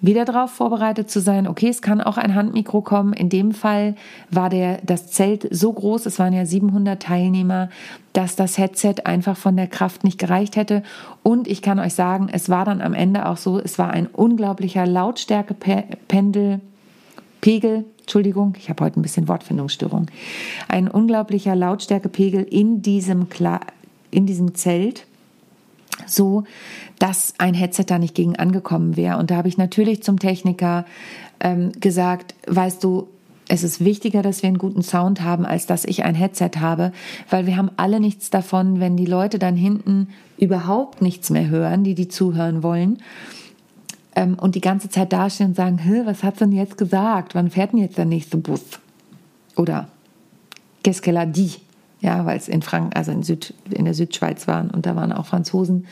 Wieder 0.00 0.26
darauf 0.26 0.50
vorbereitet 0.50 1.10
zu 1.10 1.18
sein, 1.18 1.48
okay, 1.48 1.68
es 1.68 1.80
kann 1.80 2.02
auch 2.02 2.18
ein 2.18 2.34
Handmikro 2.34 2.82
kommen. 2.82 3.14
In 3.14 3.30
dem 3.30 3.52
Fall 3.52 3.94
war 4.30 4.50
der, 4.50 4.78
das 4.82 5.06
Zelt 5.06 5.48
so 5.50 5.72
groß, 5.72 6.04
es 6.04 6.18
waren 6.18 6.34
ja 6.34 6.44
700 6.44 7.02
Teilnehmer, 7.02 7.70
dass 8.12 8.36
das 8.36 8.58
Headset 8.58 8.96
einfach 9.04 9.38
von 9.38 9.56
der 9.56 9.66
Kraft 9.66 10.04
nicht 10.04 10.18
gereicht 10.18 10.56
hätte. 10.56 10.82
Und 11.22 11.48
ich 11.48 11.62
kann 11.62 11.78
euch 11.78 11.94
sagen, 11.94 12.28
es 12.30 12.50
war 12.50 12.66
dann 12.66 12.82
am 12.82 12.92
Ende 12.92 13.26
auch 13.26 13.38
so, 13.38 13.58
es 13.58 13.78
war 13.78 13.92
ein 13.92 14.06
unglaublicher 14.06 14.84
Lautstärkependel, 14.84 16.60
Pegel, 17.44 17.84
Entschuldigung, 18.00 18.54
ich 18.56 18.70
habe 18.70 18.82
heute 18.82 18.98
ein 18.98 19.02
bisschen 19.02 19.28
Wortfindungsstörung, 19.28 20.06
ein 20.66 20.88
unglaublicher 20.88 21.54
Lautstärkepegel 21.54 22.42
in 22.42 22.80
diesem, 22.80 23.28
Kla 23.28 23.60
in 24.10 24.24
diesem 24.24 24.54
Zelt, 24.54 25.04
so 26.06 26.44
dass 26.98 27.34
ein 27.36 27.52
Headset 27.52 27.84
da 27.88 27.98
nicht 27.98 28.14
gegen 28.14 28.36
angekommen 28.36 28.96
wäre. 28.96 29.18
Und 29.18 29.30
da 29.30 29.36
habe 29.36 29.48
ich 29.48 29.58
natürlich 29.58 30.02
zum 30.02 30.18
Techniker 30.18 30.86
ähm, 31.40 31.72
gesagt, 31.80 32.34
weißt 32.46 32.82
du, 32.82 33.08
es 33.46 33.62
ist 33.62 33.84
wichtiger, 33.84 34.22
dass 34.22 34.40
wir 34.42 34.48
einen 34.48 34.56
guten 34.56 34.82
Sound 34.82 35.20
haben, 35.20 35.44
als 35.44 35.66
dass 35.66 35.84
ich 35.84 36.02
ein 36.02 36.14
Headset 36.14 36.52
habe, 36.60 36.92
weil 37.28 37.46
wir 37.46 37.58
haben 37.58 37.70
alle 37.76 38.00
nichts 38.00 38.30
davon, 38.30 38.80
wenn 38.80 38.96
die 38.96 39.04
Leute 39.04 39.38
dann 39.38 39.54
hinten 39.54 40.08
überhaupt 40.38 41.02
nichts 41.02 41.28
mehr 41.28 41.50
hören, 41.50 41.84
die 41.84 41.94
die 41.94 42.08
zuhören 42.08 42.62
wollen 42.62 43.02
ähm, 44.16 44.36
und 44.38 44.54
die 44.54 44.60
ganze 44.60 44.88
Zeit 44.88 45.12
dastehen 45.12 45.48
und 45.50 45.56
sagen, 45.56 45.80
was 46.04 46.22
hat 46.22 46.38
sie 46.38 46.44
denn 46.44 46.52
jetzt 46.52 46.78
gesagt? 46.78 47.34
Wann 47.34 47.50
fährt 47.50 47.72
denn 47.72 47.80
jetzt 47.80 47.98
der 47.98 48.04
nächste 48.04 48.36
Bus? 48.36 48.62
Oder 49.56 49.88
qu'est-ce 50.82 51.02
qu'elle 51.02 51.20
a 51.20 51.26
dit? 51.26 51.60
Ja, 52.00 52.26
weil 52.26 52.36
es 52.36 52.48
in 52.48 52.60
Frank 52.60 52.94
also 52.94 53.12
in, 53.12 53.22
Süd, 53.22 53.54
in 53.70 53.86
der 53.86 53.94
Südschweiz 53.94 54.46
waren 54.46 54.70
und 54.70 54.84
da 54.84 54.94
waren 54.94 55.10
auch 55.10 55.24
Franzosen. 55.24 55.86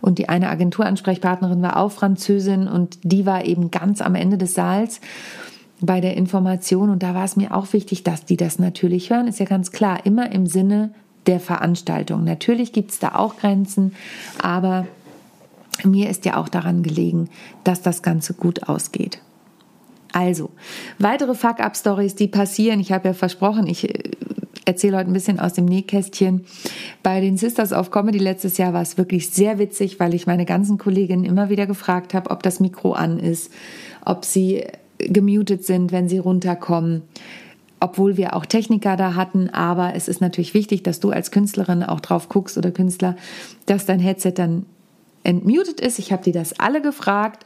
Und 0.00 0.18
die 0.18 0.28
eine 0.28 0.48
Agenturansprechpartnerin 0.48 1.60
war 1.60 1.76
auch 1.76 1.90
Französin 1.90 2.68
und 2.68 2.98
die 3.02 3.26
war 3.26 3.44
eben 3.44 3.72
ganz 3.72 4.00
am 4.00 4.14
Ende 4.14 4.38
des 4.38 4.54
Saals 4.54 5.00
bei 5.80 6.00
der 6.00 6.16
Information. 6.16 6.88
Und 6.90 7.02
da 7.02 7.14
war 7.14 7.24
es 7.24 7.34
mir 7.34 7.52
auch 7.52 7.72
wichtig, 7.72 8.04
dass 8.04 8.24
die 8.24 8.36
das 8.36 8.60
natürlich 8.60 9.10
hören. 9.10 9.26
Ist 9.26 9.40
ja 9.40 9.44
ganz 9.44 9.72
klar, 9.72 10.06
immer 10.06 10.30
im 10.30 10.46
Sinne 10.46 10.92
der 11.26 11.40
Veranstaltung. 11.40 12.22
Natürlich 12.22 12.72
gibt 12.72 12.92
es 12.92 13.00
da 13.00 13.16
auch 13.16 13.36
Grenzen, 13.36 13.92
aber 14.40 14.86
mir 15.84 16.10
ist 16.10 16.24
ja 16.24 16.36
auch 16.36 16.48
daran 16.48 16.82
gelegen, 16.82 17.28
dass 17.64 17.82
das 17.82 18.02
Ganze 18.02 18.34
gut 18.34 18.68
ausgeht. 18.68 19.20
Also, 20.12 20.50
weitere 20.98 21.34
Fuck-Up-Stories, 21.34 22.14
die 22.14 22.28
passieren. 22.28 22.80
Ich 22.80 22.92
habe 22.92 23.08
ja 23.08 23.14
versprochen, 23.14 23.66
ich 23.66 23.88
äh, 23.88 24.10
erzähle 24.64 24.96
heute 24.96 25.10
ein 25.10 25.12
bisschen 25.12 25.38
aus 25.38 25.52
dem 25.52 25.66
Nähkästchen. 25.66 26.46
Bei 27.02 27.20
den 27.20 27.36
Sisters 27.36 27.72
of 27.72 27.90
Comedy 27.90 28.18
letztes 28.18 28.56
Jahr 28.56 28.72
war 28.72 28.82
es 28.82 28.96
wirklich 28.96 29.28
sehr 29.30 29.58
witzig, 29.58 30.00
weil 30.00 30.14
ich 30.14 30.26
meine 30.26 30.46
ganzen 30.46 30.78
Kolleginnen 30.78 31.24
immer 31.24 31.50
wieder 31.50 31.66
gefragt 31.66 32.14
habe, 32.14 32.30
ob 32.30 32.42
das 32.42 32.60
Mikro 32.60 32.92
an 32.92 33.18
ist, 33.18 33.52
ob 34.04 34.24
sie 34.24 34.64
gemutet 34.98 35.64
sind, 35.64 35.92
wenn 35.92 36.08
sie 36.08 36.18
runterkommen 36.18 37.02
obwohl 37.80 38.16
wir 38.16 38.34
auch 38.34 38.46
Techniker 38.46 38.96
da 38.96 39.14
hatten, 39.14 39.50
aber 39.50 39.94
es 39.94 40.08
ist 40.08 40.20
natürlich 40.20 40.54
wichtig, 40.54 40.82
dass 40.82 41.00
du 41.00 41.10
als 41.10 41.30
Künstlerin 41.30 41.82
auch 41.82 42.00
drauf 42.00 42.28
guckst 42.28 42.56
oder 42.56 42.70
Künstler, 42.70 43.16
dass 43.66 43.86
dein 43.86 44.00
Headset 44.00 44.32
dann 44.34 44.66
entmutet 45.26 45.80
ist. 45.80 45.98
Ich 45.98 46.12
habe 46.12 46.22
die 46.22 46.32
das 46.32 46.58
alle 46.58 46.80
gefragt 46.80 47.44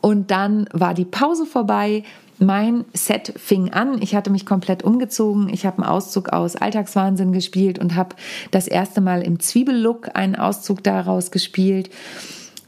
und 0.00 0.30
dann 0.30 0.66
war 0.72 0.94
die 0.94 1.04
Pause 1.04 1.46
vorbei. 1.46 2.04
Mein 2.38 2.84
Set 2.94 3.34
fing 3.36 3.70
an. 3.70 4.00
Ich 4.00 4.14
hatte 4.14 4.30
mich 4.30 4.46
komplett 4.46 4.82
umgezogen. 4.82 5.50
Ich 5.50 5.66
habe 5.66 5.82
einen 5.82 5.90
Auszug 5.90 6.30
aus 6.30 6.56
Alltagswahnsinn 6.56 7.32
gespielt 7.32 7.78
und 7.78 7.96
habe 7.96 8.16
das 8.50 8.66
erste 8.66 9.00
Mal 9.00 9.22
im 9.22 9.40
Zwiebellook 9.40 10.10
einen 10.14 10.36
Auszug 10.36 10.82
daraus 10.82 11.30
gespielt. 11.30 11.90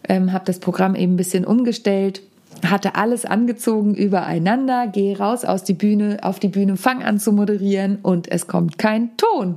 Ähm, 0.08 0.32
habe 0.32 0.44
das 0.44 0.58
Programm 0.58 0.94
eben 0.94 1.14
ein 1.14 1.16
bisschen 1.16 1.44
umgestellt 1.44 2.22
hatte 2.64 2.94
alles 2.94 3.24
angezogen 3.24 3.94
übereinander, 3.94 4.86
gehe 4.86 5.18
raus 5.18 5.44
aus 5.44 5.64
die 5.64 5.72
Bühne, 5.72 6.18
auf 6.22 6.38
die 6.38 6.48
Bühne, 6.48 6.76
fang 6.76 7.02
an 7.02 7.18
zu 7.18 7.32
moderieren 7.32 7.98
und 8.02 8.30
es 8.30 8.46
kommt 8.46 8.78
kein 8.78 9.16
Ton. 9.16 9.56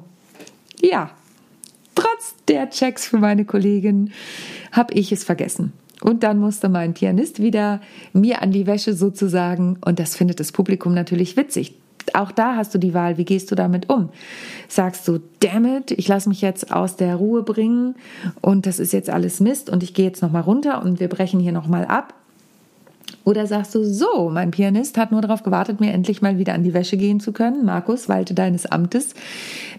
Ja, 0.81 1.11
trotz 1.95 2.35
der 2.47 2.69
Checks 2.69 3.07
für 3.07 3.17
meine 3.17 3.45
Kollegin 3.45 4.11
habe 4.71 4.93
ich 4.93 5.11
es 5.11 5.23
vergessen. 5.23 5.73
Und 6.01 6.23
dann 6.23 6.37
musste 6.37 6.69
mein 6.69 6.93
Pianist 6.93 7.41
wieder 7.41 7.81
mir 8.13 8.41
an 8.41 8.51
die 8.51 8.67
Wäsche 8.67 8.93
sozusagen. 8.93 9.77
Und 9.83 9.99
das 9.99 10.15
findet 10.15 10.39
das 10.39 10.51
Publikum 10.51 10.93
natürlich 10.93 11.37
witzig. 11.37 11.75
Auch 12.13 12.31
da 12.31 12.55
hast 12.55 12.75
du 12.75 12.77
die 12.77 12.93
Wahl, 12.93 13.17
wie 13.17 13.25
gehst 13.25 13.49
du 13.49 13.55
damit 13.55 13.89
um? 13.89 14.09
Sagst 14.67 15.07
du, 15.07 15.19
damn 15.39 15.65
it, 15.65 15.91
ich 15.91 16.07
lasse 16.07 16.29
mich 16.29 16.41
jetzt 16.41 16.71
aus 16.71 16.97
der 16.97 17.15
Ruhe 17.15 17.41
bringen 17.41 17.95
und 18.41 18.67
das 18.67 18.77
ist 18.77 18.93
jetzt 18.93 19.09
alles 19.09 19.39
Mist 19.39 19.71
und 19.71 19.81
ich 19.81 19.95
gehe 19.95 20.05
jetzt 20.05 20.21
nochmal 20.21 20.43
runter 20.43 20.83
und 20.83 20.99
wir 20.99 21.07
brechen 21.07 21.39
hier 21.39 21.51
nochmal 21.51 21.85
ab? 21.85 22.13
Oder 23.23 23.47
sagst 23.47 23.73
du, 23.73 23.83
so, 23.83 24.29
mein 24.31 24.51
Pianist 24.51 24.97
hat 24.97 25.11
nur 25.11 25.21
darauf 25.21 25.43
gewartet, 25.43 25.79
mir 25.79 25.93
endlich 25.93 26.21
mal 26.21 26.37
wieder 26.37 26.53
an 26.53 26.63
die 26.63 26.73
Wäsche 26.73 26.97
gehen 26.97 27.19
zu 27.19 27.31
können. 27.31 27.65
Markus, 27.65 28.07
walte 28.07 28.33
deines 28.33 28.65
Amtes. 28.65 29.15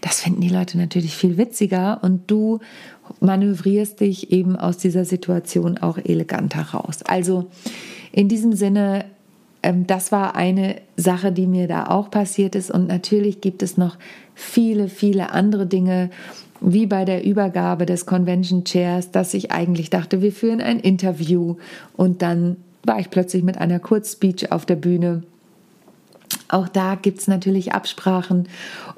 Das 0.01 0.21
finden 0.21 0.41
die 0.41 0.49
Leute 0.49 0.77
natürlich 0.77 1.15
viel 1.15 1.37
witziger 1.37 1.99
und 2.01 2.29
du 2.29 2.59
manövrierst 3.21 4.01
dich 4.01 4.31
eben 4.31 4.57
aus 4.57 4.77
dieser 4.77 5.05
Situation 5.05 5.77
auch 5.77 5.97
eleganter 5.97 6.61
raus. 6.61 7.03
Also 7.03 7.47
in 8.11 8.27
diesem 8.27 8.53
Sinne, 8.53 9.05
ähm, 9.63 9.87
das 9.87 10.11
war 10.11 10.35
eine 10.35 10.75
Sache, 10.97 11.31
die 11.31 11.47
mir 11.47 11.67
da 11.67 11.87
auch 11.87 12.11
passiert 12.11 12.55
ist. 12.55 12.69
Und 12.69 12.87
natürlich 12.87 13.41
gibt 13.41 13.63
es 13.63 13.77
noch 13.77 13.97
viele, 14.35 14.89
viele 14.89 15.31
andere 15.31 15.67
Dinge, 15.67 16.09
wie 16.59 16.85
bei 16.85 17.05
der 17.05 17.23
Übergabe 17.23 17.85
des 17.85 18.05
Convention 18.05 18.63
Chairs, 18.65 19.11
dass 19.11 19.33
ich 19.33 19.51
eigentlich 19.51 19.89
dachte, 19.89 20.21
wir 20.21 20.31
führen 20.31 20.59
ein 20.59 20.79
Interview 20.79 21.55
und 21.95 22.21
dann 22.21 22.57
war 22.87 22.99
ich 22.99 23.09
plötzlich 23.09 23.43
mit 23.43 23.57
einer 23.57 23.79
Kurzspeech 23.79 24.51
auf 24.51 24.65
der 24.65 24.75
Bühne. 24.75 25.23
Auch 26.49 26.67
da 26.67 26.95
gibt 26.95 27.19
es 27.19 27.27
natürlich 27.27 27.73
Absprachen. 27.73 28.47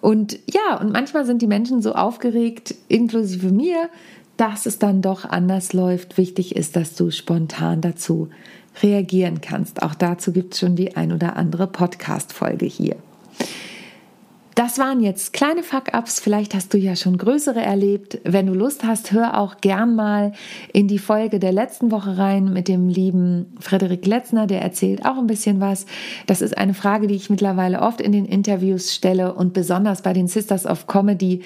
Und 0.01 0.39
ja, 0.49 0.79
und 0.79 0.91
manchmal 0.91 1.25
sind 1.25 1.41
die 1.41 1.47
Menschen 1.47 1.81
so 1.81 1.93
aufgeregt, 1.93 2.75
inklusive 2.87 3.51
mir, 3.51 3.89
dass 4.37 4.65
es 4.65 4.79
dann 4.79 5.01
doch 5.01 5.25
anders 5.25 5.73
läuft. 5.73 6.17
Wichtig 6.17 6.55
ist, 6.55 6.75
dass 6.75 6.95
du 6.95 7.11
spontan 7.11 7.81
dazu 7.81 8.29
reagieren 8.81 9.41
kannst. 9.41 9.81
Auch 9.81 9.95
dazu 9.95 10.31
gibt 10.31 10.53
es 10.53 10.59
schon 10.59 10.75
die 10.75 10.95
ein 10.95 11.11
oder 11.11 11.35
andere 11.35 11.67
Podcast-Folge 11.67 12.65
hier. 12.65 12.95
Das 14.59 14.77
waren 14.77 14.99
jetzt 14.99 15.31
kleine 15.31 15.63
Fuck-ups. 15.63 16.19
Vielleicht 16.19 16.53
hast 16.53 16.73
du 16.73 16.77
ja 16.77 16.97
schon 16.97 17.17
größere 17.17 17.61
erlebt. 17.61 18.19
Wenn 18.25 18.45
du 18.45 18.53
Lust 18.53 18.83
hast, 18.83 19.13
hör 19.13 19.39
auch 19.39 19.61
gern 19.61 19.95
mal 19.95 20.33
in 20.73 20.89
die 20.89 20.99
Folge 20.99 21.39
der 21.39 21.53
letzten 21.53 21.91
Woche 21.91 22.17
rein 22.17 22.51
mit 22.51 22.67
dem 22.67 22.89
lieben 22.89 23.55
Frederik 23.61 24.05
Letzner. 24.05 24.47
Der 24.47 24.61
erzählt 24.61 25.05
auch 25.05 25.17
ein 25.17 25.27
bisschen 25.27 25.61
was. 25.61 25.85
Das 26.27 26.41
ist 26.41 26.57
eine 26.57 26.73
Frage, 26.73 27.07
die 27.07 27.15
ich 27.15 27.29
mittlerweile 27.29 27.79
oft 27.79 28.01
in 28.01 28.11
den 28.11 28.25
Interviews 28.25 28.93
stelle 28.93 29.33
und 29.33 29.53
besonders 29.53 30.01
bei 30.01 30.11
den 30.11 30.27
Sisters 30.27 30.65
of 30.65 30.87
Comedy. 30.87 31.41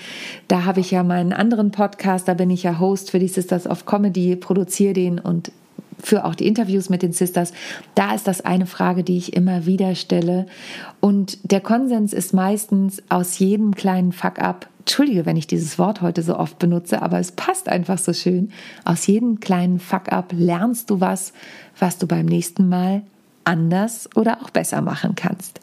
Da 0.47 0.65
habe 0.65 0.79
ich 0.79 0.89
ja 0.89 1.03
meinen 1.03 1.33
anderen 1.33 1.69
Podcast. 1.69 2.27
Da 2.27 2.33
bin 2.33 2.49
ich 2.49 2.63
ja 2.63 2.79
Host 2.79 3.11
für 3.11 3.19
die 3.19 3.27
Sisters 3.27 3.67
of 3.67 3.85
Comedy, 3.85 4.35
produziere 4.35 4.93
den 4.93 5.19
und 5.19 5.51
für 6.03 6.25
auch 6.25 6.35
die 6.35 6.47
Interviews 6.47 6.89
mit 6.89 7.01
den 7.01 7.13
Sisters, 7.13 7.53
da 7.95 8.13
ist 8.13 8.27
das 8.27 8.41
eine 8.41 8.65
Frage, 8.65 9.03
die 9.03 9.17
ich 9.17 9.33
immer 9.33 9.65
wieder 9.65 9.95
stelle. 9.95 10.45
Und 10.99 11.51
der 11.51 11.61
Konsens 11.61 12.13
ist 12.13 12.33
meistens 12.33 13.01
aus 13.09 13.39
jedem 13.39 13.73
kleinen 13.73 14.11
Fuck-up, 14.11 14.67
entschuldige, 14.79 15.25
wenn 15.25 15.37
ich 15.37 15.47
dieses 15.47 15.79
Wort 15.79 16.01
heute 16.01 16.21
so 16.21 16.37
oft 16.37 16.59
benutze, 16.59 17.01
aber 17.01 17.19
es 17.19 17.31
passt 17.31 17.69
einfach 17.69 17.97
so 17.97 18.11
schön. 18.11 18.51
Aus 18.83 19.07
jedem 19.07 19.39
kleinen 19.39 19.79
Fuck-up 19.79 20.33
lernst 20.37 20.89
du 20.89 20.99
was, 20.99 21.31
was 21.79 21.97
du 21.97 22.05
beim 22.05 22.25
nächsten 22.25 22.67
Mal 22.67 23.03
anders 23.45 24.09
oder 24.15 24.41
auch 24.41 24.49
besser 24.49 24.81
machen 24.81 25.15
kannst. 25.15 25.59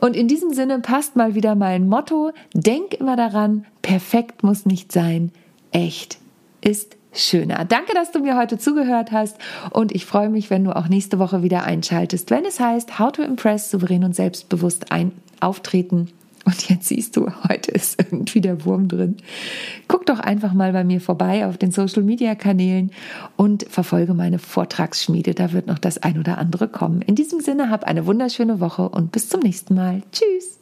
Und 0.00 0.16
in 0.16 0.28
diesem 0.28 0.52
Sinne 0.52 0.80
passt 0.80 1.16
mal 1.16 1.34
wieder 1.34 1.54
mein 1.54 1.88
Motto, 1.88 2.32
denk 2.54 2.94
immer 2.94 3.16
daran, 3.16 3.66
perfekt 3.82 4.42
muss 4.42 4.66
nicht 4.66 4.92
sein, 4.92 5.30
echt 5.72 6.18
ist 6.62 6.96
schöner. 7.12 7.64
Danke, 7.64 7.94
dass 7.94 8.12
du 8.12 8.20
mir 8.20 8.36
heute 8.36 8.58
zugehört 8.58 9.12
hast 9.12 9.36
und 9.70 9.92
ich 9.92 10.06
freue 10.06 10.28
mich, 10.28 10.50
wenn 10.50 10.64
du 10.64 10.74
auch 10.74 10.88
nächste 10.88 11.18
Woche 11.18 11.42
wieder 11.42 11.64
einschaltest, 11.64 12.30
wenn 12.30 12.44
es 12.44 12.60
heißt 12.60 12.98
How 12.98 13.12
to 13.12 13.22
Impress, 13.22 13.70
souverän 13.70 14.04
und 14.04 14.14
selbstbewusst 14.14 14.92
ein 14.92 15.12
auftreten. 15.40 16.08
Und 16.44 16.68
jetzt 16.68 16.88
siehst 16.88 17.16
du, 17.16 17.30
heute 17.48 17.70
ist 17.70 18.00
irgendwie 18.00 18.40
der 18.40 18.64
Wurm 18.64 18.88
drin. 18.88 19.18
Guck 19.86 20.06
doch 20.06 20.18
einfach 20.18 20.52
mal 20.52 20.72
bei 20.72 20.82
mir 20.82 21.00
vorbei 21.00 21.46
auf 21.46 21.56
den 21.56 21.70
Social 21.70 22.02
Media 22.02 22.34
Kanälen 22.34 22.90
und 23.36 23.64
verfolge 23.68 24.14
meine 24.14 24.40
Vortragsschmiede. 24.40 25.34
Da 25.34 25.52
wird 25.52 25.68
noch 25.68 25.78
das 25.78 25.98
ein 25.98 26.18
oder 26.18 26.38
andere 26.38 26.66
kommen. 26.66 27.02
In 27.02 27.14
diesem 27.14 27.40
Sinne, 27.40 27.70
hab 27.70 27.84
eine 27.84 28.06
wunderschöne 28.06 28.58
Woche 28.58 28.88
und 28.88 29.12
bis 29.12 29.28
zum 29.28 29.40
nächsten 29.40 29.74
Mal. 29.76 30.02
Tschüss. 30.10 30.61